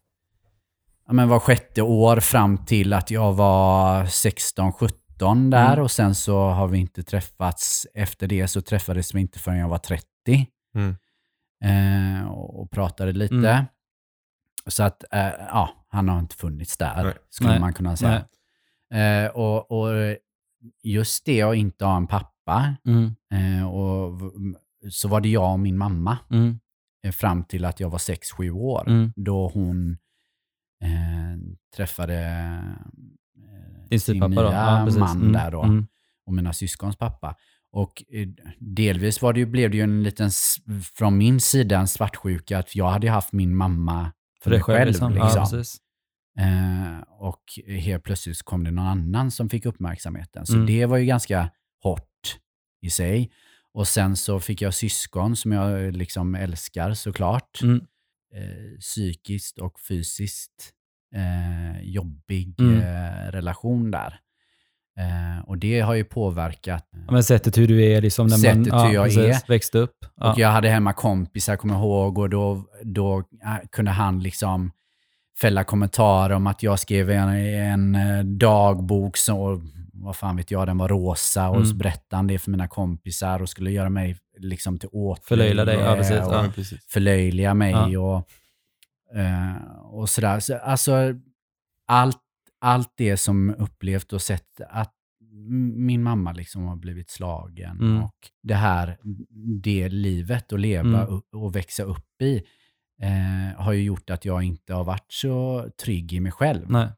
[1.07, 4.89] ja, men var sjätte år fram till att jag var 16-17
[5.19, 5.83] där Mm.
[5.85, 7.87] och sen så har vi inte träffats.
[7.95, 10.07] Efter det så träffades vi inte förrän jag var 30
[10.75, 10.97] Mm.
[11.65, 13.35] eh, och, och pratade lite.
[13.35, 13.65] Mm.
[14.67, 17.15] Så att, eh, ja, han har inte funnits där, Nej.
[17.31, 17.61] skulle Nej.
[17.61, 18.25] man kunna säga.
[18.95, 19.89] Eh, och, och
[20.83, 23.15] just det att inte ha en pappa, Mm.
[23.33, 24.21] eh, och
[24.91, 26.59] så var det jag och min mamma Mm.
[27.05, 28.89] eh, fram till att jag var 6-7 år.
[28.89, 29.13] Mm.
[29.17, 29.99] Då hon
[30.83, 31.39] eh,
[31.77, 32.25] träffade
[33.91, 34.29] Din sin då?
[34.29, 35.01] nya Ja, precis.
[35.01, 35.33] man Mm.
[35.33, 35.87] där då Mm.
[36.27, 37.37] och mina syskons pappa.
[37.73, 40.31] Och eh, delvis var det ju, blev det ju en liten,
[40.95, 44.87] från min sida, en svartsjuka att jag hade haft min mamma för mig själv.
[44.89, 45.13] liksom.
[45.13, 45.29] liksom.
[45.35, 45.81] Ja, precis.
[46.39, 47.43] Eh, och
[47.81, 50.47] helt plötsligt kom det någon annan som fick uppmärksamheten.
[50.47, 50.67] Så Mm.
[50.67, 51.51] det var ju ganska
[51.83, 52.39] hårt
[52.83, 53.31] i sig.
[53.73, 57.63] Och sen så fick jag syskon som jag liksom älskar såklart.
[57.63, 57.77] Mm.
[58.35, 60.73] Eh, psykiskt och fysiskt
[61.15, 62.79] eh, jobbig Mm.
[62.81, 64.15] eh, relation där.
[64.99, 66.89] Eh, och det har ju påverkat.
[67.07, 69.49] Ja, men sättet hur du är, liksom, när man Sättet hur jag precis, är.
[69.49, 69.97] växte upp.
[70.17, 70.33] Ja.
[70.33, 74.71] Och jag hade hemma kompisar, kommer jag ihåg, och då, då äh, kunde han liksom
[75.41, 80.67] fälla kommentarer om att jag skrev en, en eh, dagbok som, vad fan vet jag,
[80.67, 81.67] den var rosa och Mm.
[81.67, 85.23] så berättade han det för mina kompisar och skulle göra mig liksom till åtlöje.
[85.29, 86.45] Förlöjliga dig, ja, precis, ja.
[86.57, 86.63] Ja.
[86.89, 88.01] Förlöjliga mig Ja.
[88.01, 88.29] och,
[89.15, 90.41] eh, och sådär.
[90.41, 91.15] Så, alltså,
[91.87, 92.23] allt,
[92.59, 94.95] allt det som upplevt och sett att
[95.77, 98.03] min mamma liksom har blivit slagen Mm.
[98.03, 98.99] och det här,
[99.63, 101.21] det livet att leva Mm.
[101.33, 102.37] och växa upp i
[103.03, 106.71] eh, har ju gjort att jag inte har varit så trygg i mig själv.
[106.71, 106.89] Nej.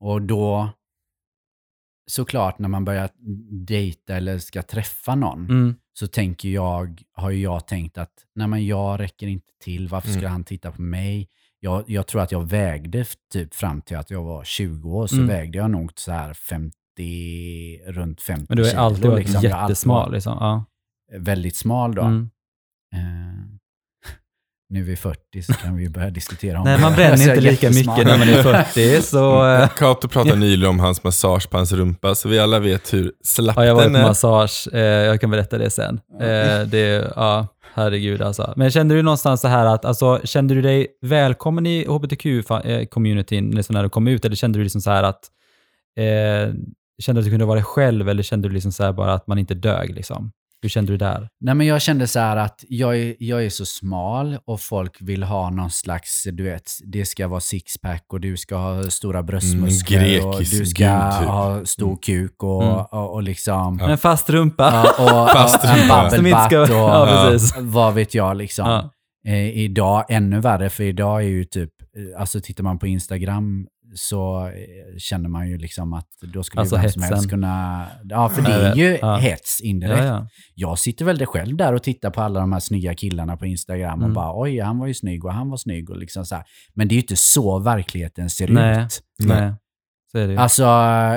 [0.00, 0.70] Och då,
[2.10, 3.10] såklart när man börjar
[3.66, 5.74] dejta eller ska träffa någon, Mm.
[5.98, 10.08] Så tänker jag, har ju jag tänkt att nej men jag räcker inte till, varför
[10.08, 10.32] ska Mm.
[10.32, 11.28] han titta på mig?
[11.60, 15.14] Jag, jag tror att jag vägde typ fram till att jag var 20 år, så
[15.16, 15.26] Mm.
[15.28, 16.72] vägde jag nog så här 50,
[17.86, 19.42] runt 50 Men du har alltid varit liksom.
[19.42, 20.12] Jättesmal.
[20.12, 20.36] Liksom.
[20.40, 20.64] Ja.
[21.18, 22.02] Väldigt smal då.
[22.02, 22.30] Mm.
[22.94, 23.44] Eh,
[24.70, 26.80] nu är vi 40 så kan vi börja diskutera om Nej, det.
[26.82, 29.46] man bränner inte är lika mycket när man är 40, så...
[29.54, 33.12] eh, Kato pratade nyligen om hans massage på hans rumpa, så vi alla vet hur
[33.24, 34.02] slapp Ja, jag var den på är.
[34.02, 34.68] massage.
[34.72, 36.00] Eh, jag kan berätta det sen.
[36.20, 38.52] Eh, det, ja, herregud alltså.
[38.56, 43.82] Men kände du någonstans så här att, alltså, kände du dig välkommen i hbtq-communityn när
[43.82, 44.24] du kom ut?
[44.24, 45.20] Eller kände du liksom så här att,
[45.98, 46.54] eh,
[47.02, 48.08] kände du att du kunde vara dig själv?
[48.08, 50.32] Eller kände du liksom så här bara att man inte dög liksom?
[50.64, 51.28] Hur kände du där?
[51.40, 54.96] Nej, men jag kände så här att jag är, jag är så smal och folk
[55.00, 59.22] vill ha någon slags, du vet, det ska vara sixpack och du ska ha stora
[59.22, 61.28] bröstmuskler Mm, och du ska gud, typ.
[61.28, 61.96] ha stor Mm.
[61.98, 62.74] kuk och, Mm.
[62.76, 63.80] och, och liksom...
[63.80, 64.70] En fast rumpa.
[64.98, 66.10] Ja, och, Fast och en rumpa.
[66.10, 68.68] Ska- bubblebutt och ja, vad vet jag liksom.
[68.68, 68.90] Ja.
[69.26, 71.70] Eh, idag ännu värre, för idag är ju typ,
[72.14, 74.52] eh, alltså tittar man på Instagram så eh,
[74.98, 77.16] känner man ju liksom att då skulle Alltså vem som hetsen.
[77.16, 77.86] helst kunna...
[78.04, 79.16] Ja, för det är ju Ja.
[79.16, 79.98] hets indirekt.
[79.98, 80.28] Ja, ja.
[80.54, 83.98] Jag sitter väl själv där och tittar på alla de här snygga killarna på Instagram
[83.98, 84.14] och Mm.
[84.14, 86.44] bara oj, han var ju snygg och han var snygg och liksom så här.
[86.74, 88.84] Men det är ju inte så verkligheten ser Nej.
[88.84, 89.00] ut.
[89.24, 89.52] Nej.
[90.38, 90.64] Alltså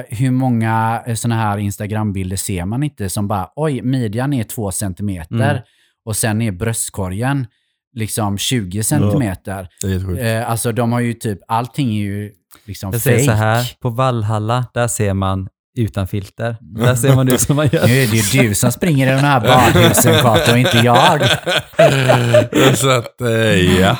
[0.09, 5.49] hur många sådana här Instagram-bilder ser man inte som bara oj, midjan är två centimeter
[5.51, 5.61] Mm.
[6.05, 7.47] och sen är bröstkorgen
[7.93, 9.67] liksom 20 centimeter.
[9.81, 10.21] Det är helt sjukt.
[10.21, 12.31] Eh, alltså de har ju typ, allting är ju
[12.65, 13.37] liksom Jag säger så fake.
[13.37, 16.57] här, på Valhalla, där ser man utan filter.
[16.61, 17.87] Där ser man ut som man gör.
[17.87, 21.21] Nu är det ju du som springer i de här badhusen Kato, och inte jag.
[22.77, 23.29] så att, eh,
[23.79, 23.97] ja.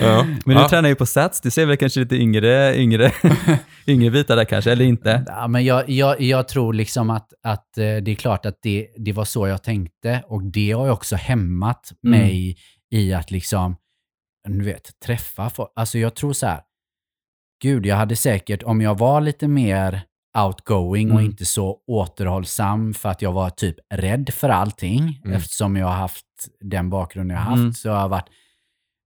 [0.00, 0.26] ja.
[0.44, 0.68] Men du ja.
[0.68, 3.12] tränar ju på Sats, du ser väl kanske lite yngre, yngre,
[3.86, 5.24] yngre bitar där kanske, eller inte?
[5.26, 8.88] Ja, men jag, jag, jag tror liksom att, att eh, det är klart att det,
[8.96, 12.20] det var så jag tänkte och det har ju också hämmat Mm.
[12.20, 12.56] mig
[12.90, 13.76] i att liksom,
[14.48, 15.70] du vet, träffa folk.
[15.76, 16.60] Alltså jag tror så här,
[17.62, 20.02] gud, jag hade säkert, om jag var lite mer
[20.38, 21.30] outgoing och Mm.
[21.30, 25.36] inte så återhållsam för att jag var typ rädd för allting, Mm.
[25.36, 26.26] eftersom jag har haft
[26.60, 27.72] den bakgrunden jag har haft, Mm.
[27.72, 28.28] så har jag varit,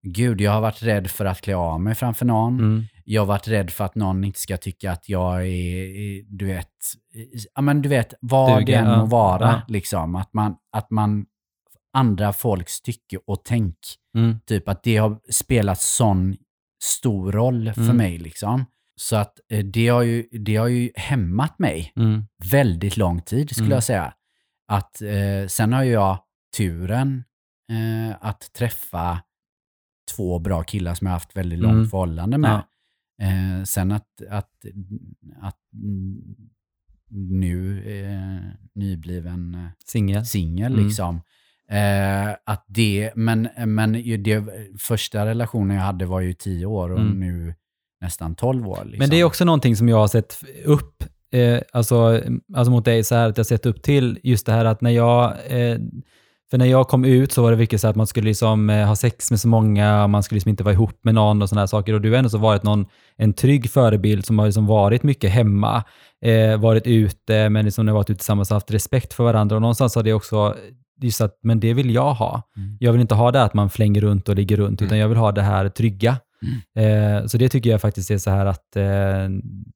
[0.07, 2.59] gud, jag har varit rädd för att klä av mig framför någon.
[2.59, 2.85] Mm.
[3.05, 6.69] Jag har varit rädd för att någon inte ska tycka att jag är, du vet,
[7.55, 8.99] ja men du vet, vad det än ja.
[8.99, 9.61] må vara, Ja.
[9.69, 10.17] liksom.
[10.17, 11.27] Att man, att man,
[11.93, 13.77] andra folks tycke och tänk,
[14.17, 14.41] Mm.
[14.47, 16.37] typ att det har spelat sån
[16.85, 17.97] stor roll för Mm.
[17.97, 18.65] mig liksom.
[18.97, 22.23] Så att eh, det har, ju, det har ju hämmat mig Mm.
[22.53, 23.75] väldigt lång tid skulle Mm.
[23.77, 24.15] jag säga.
[24.69, 26.19] Att, eh, sen har ju jag
[26.57, 27.25] turen
[27.73, 29.23] eh, att träffa
[30.17, 31.89] två bra killar som jag har haft väldigt långt Mm.
[31.89, 32.63] förhållande med.
[33.19, 33.27] Ja.
[33.27, 34.51] Eh, sen att, att,
[35.41, 35.59] att
[37.11, 38.41] nu eh,
[38.75, 40.27] nybliven eh, Singel.
[40.27, 40.87] singel Mm.
[40.87, 41.21] liksom.
[41.71, 44.45] Eh, att det, men, men det,
[44.79, 47.21] första relationen jag hade var ju tio år och Mm.
[47.21, 47.55] nu
[48.01, 48.83] nästan tolv år.
[48.85, 48.99] Liksom.
[48.99, 52.21] Men det är också någonting som jag har sett upp, eh, alltså,
[52.55, 54.91] alltså mot dig, så här, att jag sett upp till just det här att när
[54.91, 55.79] jag, eh,
[56.51, 58.87] för när jag kom ut så var det mycket så att man skulle liksom eh,
[58.87, 61.61] ha sex med så många, man skulle liksom inte vara ihop med någon och sådana
[61.63, 61.93] här saker.
[61.93, 65.31] Och du har ändå så varit någon, en trygg förebild som har liksom varit mycket
[65.31, 65.85] hemma,
[66.25, 69.57] eh, varit ute, men liksom när varit ute tillsammans och haft respekt för varandra.
[69.57, 70.55] Och någonstans har det också,
[71.01, 72.43] just att, men det vill jag ha.
[72.57, 72.77] Mm.
[72.81, 75.19] Jag vill inte ha det att man flänger runt och ligger runt, utan jag vill
[75.19, 76.17] ha det här trygga.
[76.77, 79.29] Eh, så det tycker jag faktiskt är så här att eh,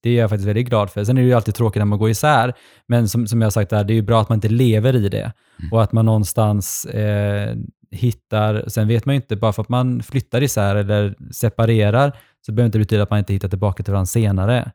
[0.03, 1.05] det är jag faktiskt väldigt glad för.
[1.05, 2.53] Sen är det ju alltid tråkigt när man går isär,
[2.89, 4.97] men som, som jag har sagt där, det är ju bra att man inte lever
[4.97, 5.33] i det
[5.73, 7.57] och att man någonstans eh,
[7.91, 12.53] hittar, sen vet man ju inte, bara för att man flyttar isär eller separerar, så
[12.53, 14.71] behöver det inte betyda att man inte hittar tillbaka till varandra senare.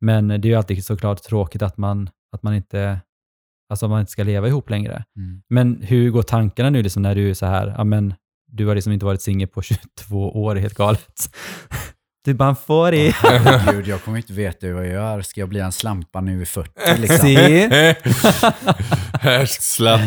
[0.00, 3.00] Men det är ju alltid såklart tråkigt att man, att man inte
[3.70, 5.04] Alltså man inte ska leva ihop längre.
[5.16, 5.42] Mm.
[5.50, 8.14] Men hur går tankarna nu liksom när du är så här, ja men
[8.52, 9.62] du har liksom inte varit singel på
[9.98, 11.06] 22 år, det helt galet.
[12.24, 13.10] Du bara en 40.
[13.10, 15.22] Herregud, jag kommer inte veta vad jag gör.
[15.22, 17.28] Ska jag bli en slampa nu i 40 liksom?
[19.20, 20.00] Härskslatt.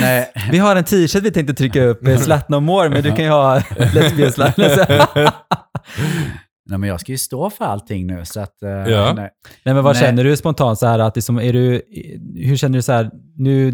[0.00, 3.10] Nej, vi har en t-shirt vi tänkte trycka upp, eh, Slut No More, men du
[3.10, 3.62] kan ju ha
[3.94, 4.54] lesbian slut.
[6.68, 8.62] Nej, men jag ska ju stå för allting nu så att...
[8.62, 9.12] eh, Ja.
[9.16, 9.30] nej.
[9.64, 10.02] Nej men vad Nej.
[10.04, 11.82] känner du spontant så här att liksom, är du,
[12.36, 13.72] hur känner du så här, nu,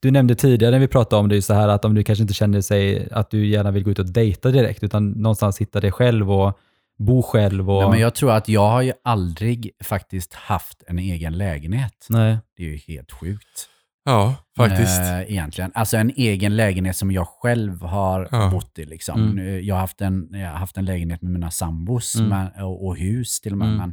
[0.00, 2.34] du nämnde tidigare när vi pratade om det, så här att om du kanske inte
[2.34, 5.92] känner sig att du gärna vill gå ut och dejta direkt, utan någonstans hitta dig
[5.92, 6.58] själv och
[6.98, 7.80] bo själv och...
[7.82, 12.06] Nej, men jag tror att jag har ju aldrig faktiskt haft en egen lägenhet.
[12.08, 12.38] Nej.
[12.56, 13.68] Det är ju helt sjukt.
[14.04, 15.00] Ja, faktiskt.
[15.00, 15.70] Eh, egentligen.
[15.74, 18.50] Alltså en egen lägenhet som jag själv har Ja.
[18.50, 18.84] bott i.
[18.84, 19.22] Liksom.
[19.38, 19.64] Mm.
[19.66, 22.28] Jag, har haft en, jag har haft en lägenhet med mina sambos Mm.
[22.28, 23.68] men, och, och hus till och med.
[23.68, 23.92] Mm.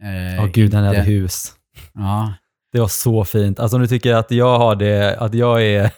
[0.00, 1.52] Men, eh, Åh gud, han hade hus.
[1.94, 2.34] Ja,
[2.72, 3.60] Det var så fint.
[3.60, 5.84] Alltså om du tycker att jag har det, att jag är,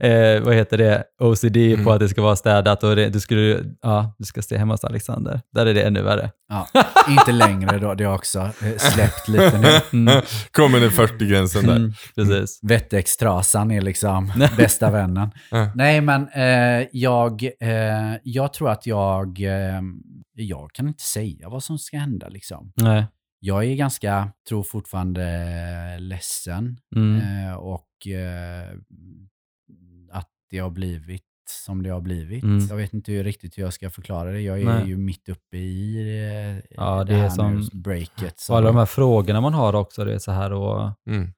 [0.00, 1.84] eh, vad heter det, OCD Mm.
[1.84, 4.74] på att det ska vara städat och det, du, skulle, ja, du ska stay hemma
[4.74, 5.40] hos Alexander.
[5.52, 6.30] Där är det ännu värre.
[6.48, 6.66] ja.
[7.08, 7.94] inte längre då.
[7.94, 9.68] Det har också eh, släppt lite nu.
[9.92, 10.22] Mm.
[10.50, 11.76] Kommer den 40-gränsen där.
[11.76, 12.58] Mm, precis.
[12.62, 15.30] Vettextrasan är liksom bästa vännen.
[15.74, 19.80] Nej, men eh, jag, eh, jag tror att jag, eh,
[20.34, 22.72] jag kan inte säga vad som ska hända liksom.
[22.76, 23.06] Nej.
[23.38, 27.46] Jag är ganska, tror fortfarande ledsen Mm.
[27.48, 28.68] eh, och eh,
[30.12, 31.22] att det har blivit
[31.66, 32.42] som det har blivit.
[32.44, 32.66] Mm.
[32.66, 34.40] Jag vet inte hur, riktigt hur jag ska förklara det.
[34.40, 34.88] Jag är Nej.
[34.88, 35.96] ju mitt uppe i
[36.60, 38.46] eh, Ja, det, det är här som- nu, breaket.
[38.50, 41.32] Och alla de här frågorna man har också, det är så här och Mm.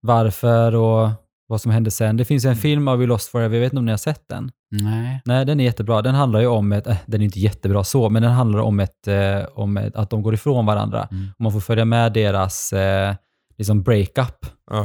[0.00, 1.10] varför och
[1.46, 2.16] vad som hände sen.
[2.16, 4.28] Det finns en film av We Lost Forever, jag vet inte om ni har sett
[4.28, 4.50] den?
[4.70, 5.20] Nej.
[5.24, 6.02] Nej, den är jättebra.
[6.02, 8.80] Den handlar ju om ett, äh, den är inte jättebra så, men den handlar om,
[8.80, 11.08] ett, eh, om ett, att de går ifrån varandra.
[11.10, 11.26] Mm.
[11.38, 13.14] Och man får följa med deras eh,
[13.58, 14.46] liksom breakup.
[14.70, 14.80] Ja.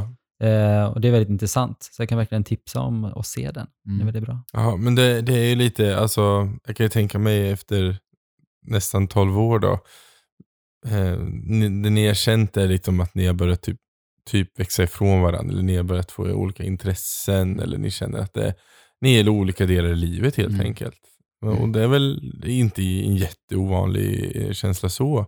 [0.48, 1.90] Eh, och det är väldigt intressant.
[1.92, 3.68] Så jag kan verkligen tipsa om att se den.
[3.84, 4.06] Det är Mm.
[4.06, 4.44] väldigt bra.
[4.54, 7.98] Ja, men det, det är ju lite, alltså, jag kan ju tänka mig efter
[8.68, 9.80] nästan 12 år då.
[10.88, 13.78] Eh, ni, det ni har känt är liksom att ni har börjat typ,
[14.30, 15.54] typ växa ifrån varandra.
[15.54, 17.60] Eller ni har börjat få olika intressen.
[17.60, 18.54] Eller ni känner att det,
[19.02, 20.66] ni är i olika delar i livet helt Mm.
[20.66, 21.00] enkelt.
[21.46, 25.20] Och det är väl inte en jätteovanlig känsla så.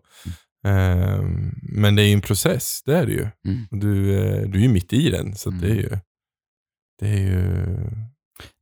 [0.67, 1.21] Eh,
[1.61, 3.27] men det är ju en process, det är det ju.
[3.45, 3.65] Mm.
[3.71, 5.35] Du, eh, du är ju mitt i den.
[5.35, 5.77] Så det är Mm.
[5.83, 5.97] ju...
[6.99, 7.77] Det är ju...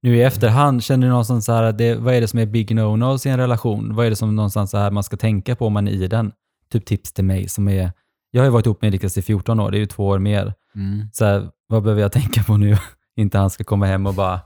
[0.02, 2.72] Nu i efterhand, känner du någonstans så här, det, vad är det som är big
[2.72, 3.96] no-nos i en relation?
[3.96, 6.08] Vad är det som någonstans så här man ska tänka på om man är i
[6.08, 6.32] den?
[6.72, 7.92] Typ tips till mig som är,
[8.32, 10.20] jag har ju varit ihop med Niklas i 14 år, det är ju två år
[10.20, 10.54] mer.
[10.76, 11.10] Mm.
[11.14, 12.78] Så här, vad behöver jag tänka på nu?
[13.16, 14.40] Inte han ska komma hem och bara,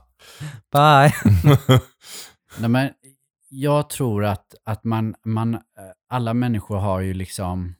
[0.72, 1.12] bye.
[2.58, 2.90] Nej, men
[3.48, 5.60] jag tror att, att man, man, eh,
[6.08, 7.74] alla människor har ju liksom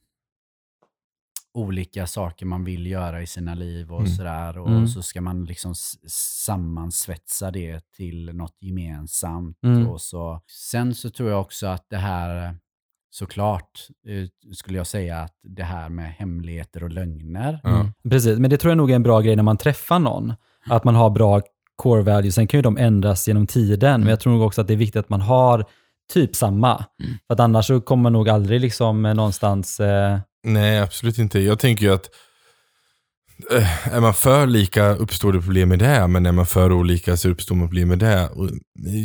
[1.54, 4.12] olika saker man vill göra i sina liv och Mm.
[4.12, 4.58] sådär.
[4.58, 4.88] Och Mm.
[4.88, 5.74] så ska man liksom
[6.46, 9.58] sammansvetsa det till något gemensamt.
[9.64, 9.86] Mm.
[9.88, 10.40] Och så.
[10.46, 12.58] Sen så tror jag också att det här,
[13.14, 17.60] såklart, eh, skulle jag säga att det här med hemligheter och lögner.
[17.62, 17.90] Ja.
[18.10, 20.34] Precis, men det tror jag nog är en bra grej när man träffar någon.
[20.66, 21.42] Att man har bra
[21.76, 22.34] core values.
[22.34, 24.78] Sen kan ju de ändras genom tiden, men jag tror nog också att det är
[24.78, 25.64] viktigt att man har
[26.12, 26.84] typ samma.
[27.02, 27.14] Mm.
[27.26, 29.80] För att annars så kommer man nog aldrig liksom eh, någonstans...
[29.80, 31.40] Eh, Nej, absolut inte.
[31.40, 32.10] Jag tänker ju att
[33.52, 37.16] eh, är man för lika uppstår det problem med det, men är man för olika
[37.16, 38.28] så uppstår det problem med det.
[38.28, 38.50] Och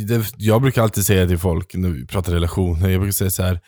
[0.08, 0.24] det.
[0.36, 3.60] Jag brukar alltid säga till folk när vi pratar relationer, jag brukar säga så här.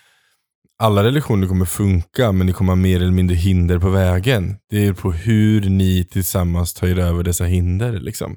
[0.83, 4.57] Alla relationer kommer funka, men ni kommer ha mer eller mindre hinder på vägen.
[4.71, 8.01] Det är på hur ni tillsammans tar er över dessa hinder.
[8.01, 8.37] Liksom.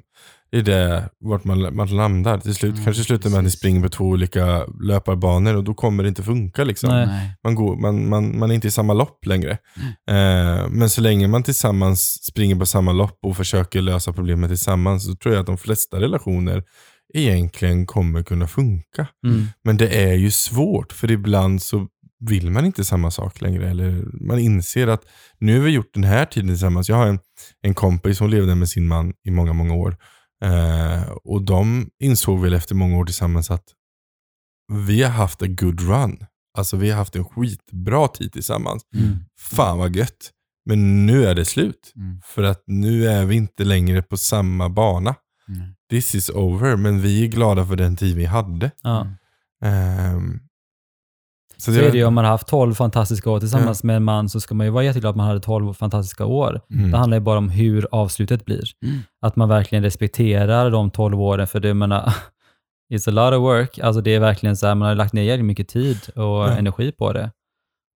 [0.50, 2.38] Det är det, vart man, man landar.
[2.38, 5.74] Till slut Mm, kanske slutar med att ni springer på två olika löparbanor och då
[5.74, 6.64] kommer det inte funka.
[6.64, 6.90] Liksom.
[6.90, 7.06] Nej.
[7.06, 7.36] Nej.
[7.44, 9.50] Man, går, man, man, man är inte i samma lopp längre.
[10.10, 15.06] Eh, men så länge man tillsammans springer på samma lopp och försöker lösa problemet tillsammans
[15.06, 16.62] så tror jag att de flesta relationer
[17.14, 19.06] egentligen kommer kunna funka.
[19.26, 21.86] mm, Men det är ju svårt för ibland så
[22.20, 23.70] vill man inte samma sak längre.
[23.70, 25.02] Eller man inser att
[25.38, 26.88] nu har vi gjort den här tiden tillsammans.
[26.88, 27.18] Jag har en,
[27.62, 29.96] en kompis som levde med sin man i många, många år.
[30.44, 33.64] Eh, och de insåg väl efter många år tillsammans att
[34.86, 36.18] vi har haft a good run.
[36.58, 38.82] Alltså vi har haft en skitbra tid tillsammans.
[38.94, 40.30] mm, Fan vad gött.
[40.68, 41.92] Men nu är det slut.
[41.96, 42.20] Mm.
[42.24, 45.14] För att nu är vi inte längre på samma bana.
[45.48, 45.60] Mm.
[45.90, 46.76] This is over.
[46.76, 48.70] Men vi är glada för den tid vi hade.
[48.82, 49.06] ja.
[49.64, 50.40] Ehm,
[51.58, 54.28] Så är det ju om man har haft 12 fantastiska år tillsammans med en man
[54.28, 56.60] så ska man ju vara jätteglad att man hade 12 fantastiska år.
[56.72, 56.90] Mm.
[56.90, 58.64] Det handlar ju bara om hur avslutet blir.
[58.84, 58.98] Mm.
[59.22, 62.14] Att man verkligen respekterar de 12 åren, för det jag menar,
[62.92, 63.78] it's a lot of work.
[63.78, 66.50] Alltså det är verkligen så här, man har lagt ner mycket tid och Ja.
[66.50, 67.30] energi på det.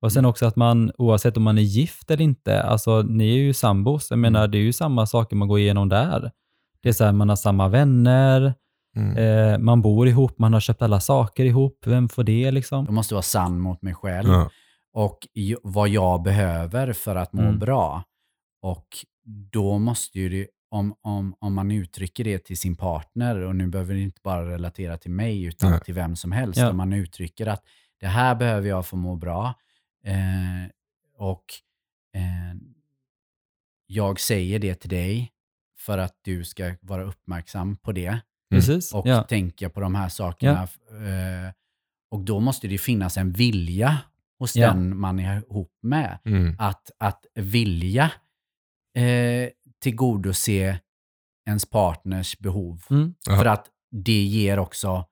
[0.03, 3.39] Och sen också att man, oavsett om man är gift eller inte, alltså ni är
[3.39, 6.31] ju sambos, jag menar det är ju samma saker man går igenom där.
[6.83, 8.55] Det är så här, man har samma vänner,
[9.01, 9.53] Mm.
[9.53, 12.85] eh, man bor ihop, man har köpt alla saker ihop, vem får det liksom?
[12.85, 14.51] Jag måste vara sann mot mig själv Ja.
[14.93, 15.19] och
[15.63, 17.59] vad jag behöver för att må Mm.
[17.59, 18.03] bra.
[18.63, 18.87] Och
[19.53, 23.67] då måste ju det, om, om, om man uttrycker det till sin partner, och nu
[23.67, 25.81] behöver det inte bara relatera till mig utan Nej.
[25.81, 26.71] till vem som helst, Ja.
[26.71, 27.63] om man uttrycker att
[28.01, 29.55] det här behöver jag för att må bra.
[30.05, 30.71] Eh,
[31.19, 31.45] och
[32.15, 32.57] eh,
[33.87, 35.31] jag säger det till dig
[35.79, 38.19] för att du ska vara uppmärksam på det
[38.51, 38.95] Precis.
[38.95, 39.23] och ja.
[39.23, 40.63] tänka på de här sakerna.
[40.63, 41.53] Eh,
[42.11, 43.99] och då måste det finnas en vilja
[44.39, 44.67] hos Ja.
[44.73, 46.19] den man är ihop med.
[46.25, 46.57] Mm.
[46.59, 48.13] Att, att vilja
[48.97, 49.49] eh,
[49.83, 50.81] tillgodose
[51.49, 52.83] ens partners behov.
[52.91, 53.15] Mm.
[53.29, 53.37] Ja.
[53.39, 55.05] För att det ger också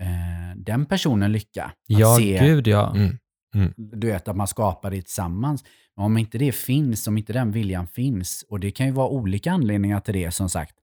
[0.00, 1.64] eh, den personen lycka.
[1.64, 2.94] Att Ja, se, gud ja.
[2.96, 3.18] Mm.
[3.76, 5.64] du vet, att man skapar det tillsammans.
[5.96, 9.08] Men om inte det finns, om inte den viljan finns, och det kan ju vara
[9.08, 10.74] olika anledningar till det som sagt,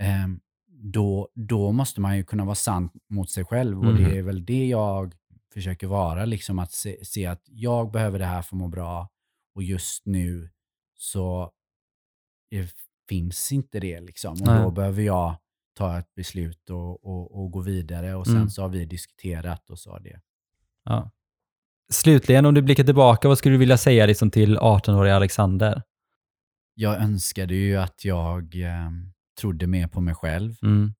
[0.00, 0.26] eh,
[0.82, 3.78] då, då måste man ju kunna vara sann mot sig själv.
[3.78, 4.04] Och Mhm.
[4.04, 5.14] det är väl det jag
[5.54, 9.08] försöker vara, liksom att se, se att jag behöver det här för att må bra.
[9.54, 10.50] Och just nu
[10.96, 11.52] så
[13.08, 14.00] finns inte det.
[14.00, 14.32] Liksom.
[14.32, 14.62] Och Nej.
[14.62, 15.36] då behöver jag
[15.74, 18.14] ta ett beslut och, och, och gå vidare.
[18.14, 18.50] Och sen Mm.
[18.50, 20.20] så har vi diskuterat och så det.
[20.84, 21.10] Ja.
[21.92, 25.82] Slutligen, om du blickar tillbaka, vad skulle du vilja säga liksom till 18-åriga Alexander?
[26.74, 28.90] Jag önskade ju att jag eh,
[29.40, 30.54] trodde mer på mig själv.
[30.62, 30.92] Mm.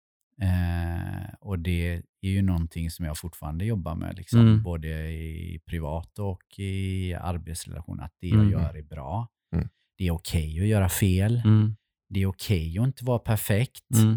[0.42, 4.62] Eh, och det är ju någonting som jag fortfarande jobbar med, liksom, Mm.
[4.62, 8.00] både i privat och i arbetsrelation.
[8.00, 8.50] Att det Mm.
[8.50, 9.28] jag gör är bra.
[9.54, 9.68] Mm.
[9.98, 11.42] Det är okej att göra fel.
[11.44, 11.76] Mm.
[12.08, 13.94] Det är okej att inte vara perfekt.
[13.96, 14.12] Mm.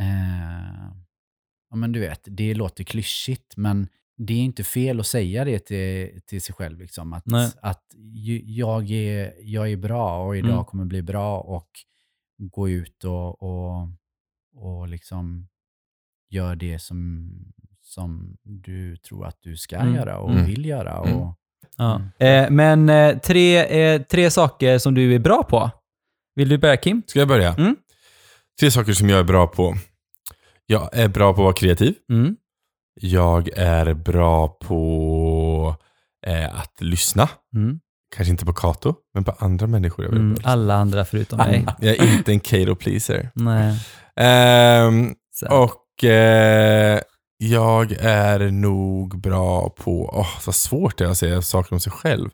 [0.00, 0.92] Eh,
[1.70, 5.58] ja, men du vet, det låter klyschigt, men det är inte fel att säga det
[5.58, 6.78] till, till sig själv.
[6.80, 7.50] Liksom, att Nej.
[7.62, 7.84] att
[8.44, 10.64] jag, är, jag är bra och idag Mm.
[10.64, 11.68] kommer bli bra och
[12.38, 13.88] gå ut och, och,
[14.56, 15.48] och liksom
[16.30, 17.30] gör det som,
[17.82, 19.94] som du tror att du ska Mm.
[19.94, 20.46] göra och Mm.
[20.46, 20.98] vill göra.
[21.04, 21.16] Mm.
[21.20, 21.34] Och,
[21.76, 22.00] Ja.
[22.18, 22.44] Mm.
[22.44, 23.56] Eh, men eh, tre,
[23.94, 25.70] eh, tre saker som du är bra på.
[26.34, 27.02] Vill du börja Kim?
[27.06, 27.54] Ska jag börja?
[27.54, 27.76] Mm.
[28.60, 29.74] Tre saker som jag är bra på.
[30.66, 31.94] Jag är bra på att vara kreativ.
[32.10, 32.36] Mm.
[33.00, 35.76] Jag är bra på
[36.26, 37.28] eh, att lyssna.
[37.56, 37.80] Mm.
[38.16, 40.04] Kanske inte på Kato, men på andra människor.
[40.04, 40.36] Jag är Mm.
[40.44, 41.66] Alla andra förutom mig.
[41.80, 43.30] Jag är inte en Kato pleaser.
[43.34, 43.78] Nej.
[45.34, 45.46] Så.
[45.62, 47.00] och eh,
[47.38, 51.92] jag är nog bra på, åh vad svårt det är att säga saker om sig
[51.92, 52.30] själv.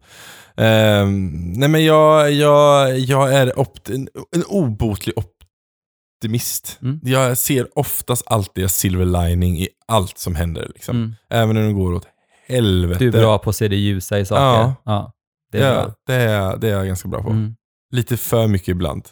[0.57, 6.79] Ehm, nej men jag, jag, jag är opt- en, en obotlig optimist.
[6.83, 7.01] Mm.
[7.03, 10.71] Jag ser oftast alltid silver lining i allt som händer.
[10.75, 10.97] Liksom.
[10.97, 11.15] Mm.
[11.31, 12.07] Även när det går åt
[12.49, 12.99] helvete.
[12.99, 14.43] Du är bra på att se det ljusa i saker.
[14.43, 14.75] Ja.
[14.85, 15.13] Ja.
[15.51, 17.31] Det är ja, det, är, det är jag ganska bra på.
[17.31, 17.55] Mm.
[17.93, 19.09] Lite för mycket ibland.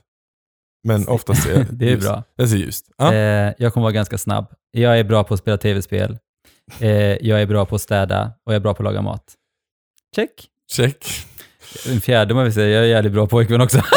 [0.84, 2.06] Men oftast är Det är ljust.
[2.08, 2.22] bra.
[2.36, 2.90] Det ser ljust.
[2.98, 3.14] Ja.
[3.14, 4.46] Eh, jag kommer vara ganska snabb.
[4.70, 6.18] Jag är bra på att spela tv-spel.
[6.80, 6.90] Eh,
[7.26, 9.34] jag är bra på att städa och jag är bra på att laga mat.
[10.16, 10.30] Check.
[10.72, 11.04] Check.
[11.94, 13.78] En fjärde man vill säga, jag är jävligt bra pojkvän också.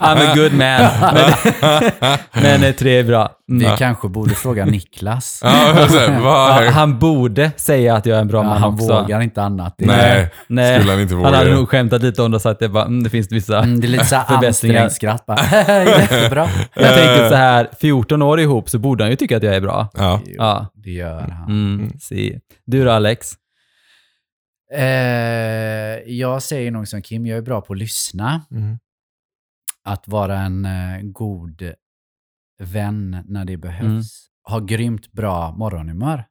[0.00, 0.80] I'm a good man.
[1.14, 3.30] Men, men eh, tre är bra.
[3.46, 3.76] Vi Mm.
[3.76, 5.40] kanske borde fråga Niklas.
[5.44, 5.86] Ja,
[6.64, 9.00] Ja, han borde säga att jag är en bra Ja, man han också.
[9.02, 9.74] vågar inte annat.
[9.78, 12.42] Det Nej, Nej, skulle han inte våga han hade nog skämtat lite om det och
[12.42, 14.84] sagt att det, bara, mm, det finns vissa Mm, det är lite så här förbättringar.
[14.84, 15.84] ansträngt skratt bara.
[15.84, 16.48] Jättebra.
[16.74, 19.60] Jag tänkte så här, 14 år ihop så borde han ju tycka att jag är
[19.60, 19.88] bra.
[19.94, 20.20] Ja.
[20.26, 20.66] Ja.
[20.84, 21.48] Det gör han.
[21.48, 22.38] Mm, si.
[22.66, 23.32] Du då Alex?
[24.74, 28.42] Eh, jag säger nog som Kim, jag är bra på att lyssna.
[28.50, 28.78] Mm.
[29.82, 31.72] Att vara en eh, god
[32.58, 33.82] vän när det behövs.
[33.88, 34.02] Mm.
[34.48, 36.24] Ha grymt bra morgonhumör.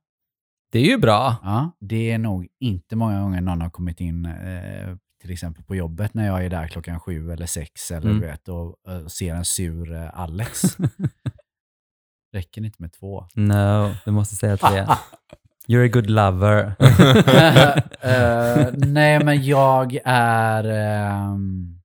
[0.72, 1.36] Det är ju bra.
[1.44, 5.76] Ja, det är nog inte många gånger någon har kommit in eh, till exempel på
[5.76, 8.22] jobbet när jag är där klockan sju eller sex eller Mm.
[8.22, 10.62] du vet, och, eh, ser en sur eh, Alex.
[12.34, 13.28] Räcker inte med två.
[13.36, 14.86] No, du måste säga tre.
[15.68, 16.76] You're a good lover.
[18.06, 20.64] Eh, nej, men jag är...
[20.64, 21.80] ehm,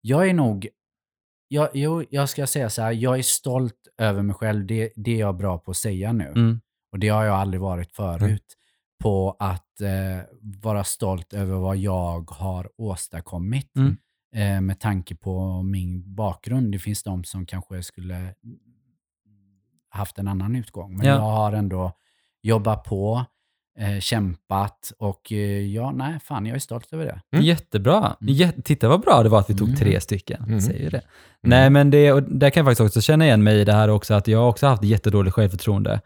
[0.00, 0.68] jag är nog...
[1.48, 4.66] Jag, jo, jag ska säga så här, jag är stolt över mig själv.
[4.66, 6.24] Det, det är jag bra på att säga nu.
[6.26, 6.60] Mm.
[6.92, 8.54] Och det har jag aldrig varit förut.
[9.02, 10.20] På att eh,
[10.62, 13.70] vara stolt över vad jag har åstadkommit.
[13.76, 13.96] Mm.
[14.34, 16.72] Eh, med tanke på min bakgrund.
[16.72, 18.34] Det finns de som kanske skulle
[19.88, 20.96] haft en annan utgång.
[20.96, 21.12] Men Ja.
[21.14, 21.92] jag har ändå
[22.44, 23.24] jobbat på,
[23.78, 27.20] eh, kämpat och eh, ja, nej, fan jag är stolt över det.
[27.32, 27.44] Mm.
[27.44, 28.16] Jättebra.
[28.20, 29.80] Jät- Titta vad bra det var att vi tog Mm.
[29.80, 30.44] tre stycken.
[30.46, 30.60] Mm.
[30.60, 31.00] Säger det.
[31.42, 33.88] Nej, men det, och där kan jag faktiskt också känna igen mig i det här
[33.88, 36.00] också, att jag har också haft jättedåligt självförtroende.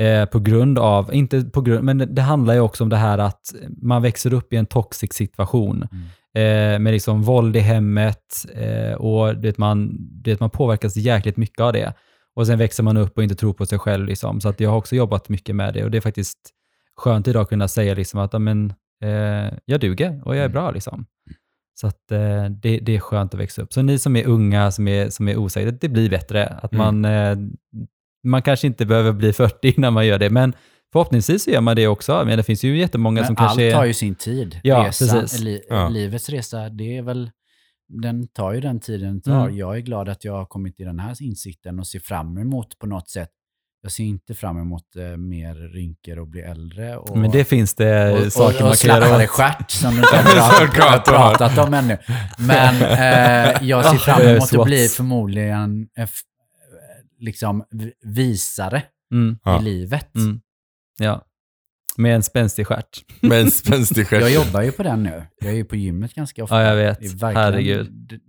[0.00, 3.18] Eh, på grund av, inte på grund, men det handlar ju också om det här
[3.18, 3.40] att
[3.82, 5.82] man växer upp i en toxic situation.
[6.34, 9.90] Eh, med liksom våld i hemmet eh, och det man,
[10.22, 11.94] det man påverkas jäkligt mycket av det.
[12.36, 14.06] Och sen växer man upp och inte tror på sig själv.
[14.06, 14.40] Liksom.
[14.40, 16.38] Så att jag har också jobbat mycket med det och det är faktiskt
[16.96, 18.72] skönt idag att kunna säga liksom att ja, men,
[19.04, 20.70] eh, jag duger och jag är bra.
[20.70, 21.06] Liksom.
[21.80, 23.72] Så att, eh, det, det är skönt att växa upp.
[23.72, 26.46] Så ni som är unga, som är, som är osäkra, det blir bättre.
[26.46, 27.36] Att man, eh,
[28.24, 30.52] man kanske inte behöver bli 40 innan man gör det, men
[30.92, 32.22] förhoppningsvis så gör man det också.
[32.26, 33.72] Men det finns ju jättemånga Men som allt kanske...
[33.72, 34.60] tar är- ju sin tid.
[34.62, 35.40] Ja, Resa, precis.
[35.40, 35.88] Li, Ja.
[35.88, 37.30] Livets resa, det är väl,
[38.00, 39.44] den tar ju den tiden den tar.
[39.44, 39.56] Mm.
[39.56, 42.78] Jag är glad att jag har kommit till den här insikten och ser fram emot
[42.78, 43.28] på något sätt.
[43.82, 46.96] Jag ser inte fram emot eh, mer rynkor och bli äldre.
[46.96, 49.28] Och, Men det finns det och, saker och, man och kan göra åt.
[49.30, 51.98] stjärt som du inte har pra- pratat om ännu.
[52.38, 56.20] Men eh, jag ser fram emot att bli förmodligen eh, f-
[57.18, 57.64] liksom
[58.02, 58.82] visare
[59.12, 59.60] Mm, Ja.
[59.60, 60.14] i livet.
[60.16, 60.40] mm.
[60.98, 61.24] Ja.
[61.96, 63.04] Med en spänstig stjärt.
[63.20, 64.20] Med en spänstig stjärt.
[64.20, 65.26] Jag jobbar ju på den nu.
[65.40, 66.62] Jag är ju på gymmet ganska ofta.
[66.62, 67.22] Ja, jag vet.
[67.22, 68.20] Herregud.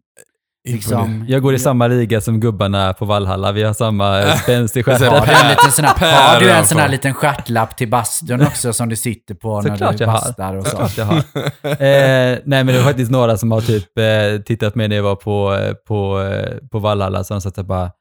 [0.70, 3.52] Liksom, Jag går i samma liga som gubbarna på Vallhalla.
[3.52, 5.00] Vi har samma spänstig stjärt.
[5.00, 7.90] Så Har du en liten sån här, har du en sån här liten stjärtlapp till
[7.90, 10.70] bastun också som du sitter på när Såklart du bastar och så?
[10.70, 11.18] Såklart jag har.
[11.64, 15.04] Eh, nej, men det var faktiskt några som har typ eh, tittat med när jag
[15.04, 17.92] var på, eh, på, eh, på Vallhalla, så de satt och bara,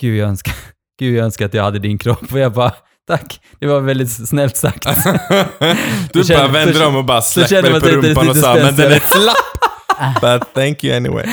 [0.00, 0.54] gud jag, önskar,
[0.98, 2.32] gud jag önskar att jag hade din kropp.
[2.32, 2.72] Och jag bara,
[3.06, 4.86] tack, det var väldigt snällt sagt.
[6.12, 8.92] Du bara vänder så- om och bara känner man på rumpan och sa men den
[8.92, 10.20] är spänstigare." slapp.
[10.20, 11.26] But thank you anyway.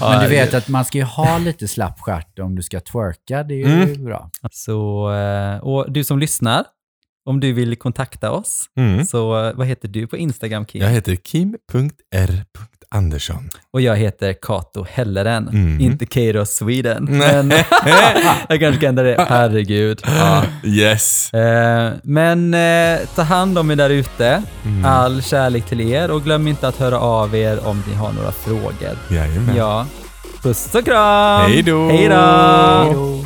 [0.00, 3.42] Men du vet att man ska ju ha lite slapp stjärt om du ska twerka.
[3.42, 4.04] Det är ju Mm.
[4.04, 4.30] bra.
[4.52, 6.64] Så, eh, och du som lyssnar,
[7.26, 9.06] om du vill kontakta oss, Mm.
[9.06, 10.82] så eh, vad heter du på Instagram Kim?
[10.82, 13.48] Jag heter kim.r.andersson.
[13.70, 15.80] Och jag heter Kato Helleren, Mm.
[15.80, 17.04] inte Kato Sweden.
[17.10, 17.50] Men
[18.48, 19.26] jag kanske kan ändra det.
[19.28, 20.02] Herregud.
[20.06, 20.44] Ja.
[20.64, 21.34] Yes.
[21.34, 24.42] Eh, men eh, ta hand om er där ute.
[24.64, 24.84] Mm.
[24.84, 28.32] All kärlek till er och glöm inte att höra av er om ni har några
[28.32, 28.98] frågor.
[29.10, 29.56] Jajamän.
[29.56, 29.86] Ja.
[30.42, 31.50] Puss och kram!
[31.50, 31.88] Hej då!
[31.88, 32.14] Hej då!
[32.16, 33.24] Hej då!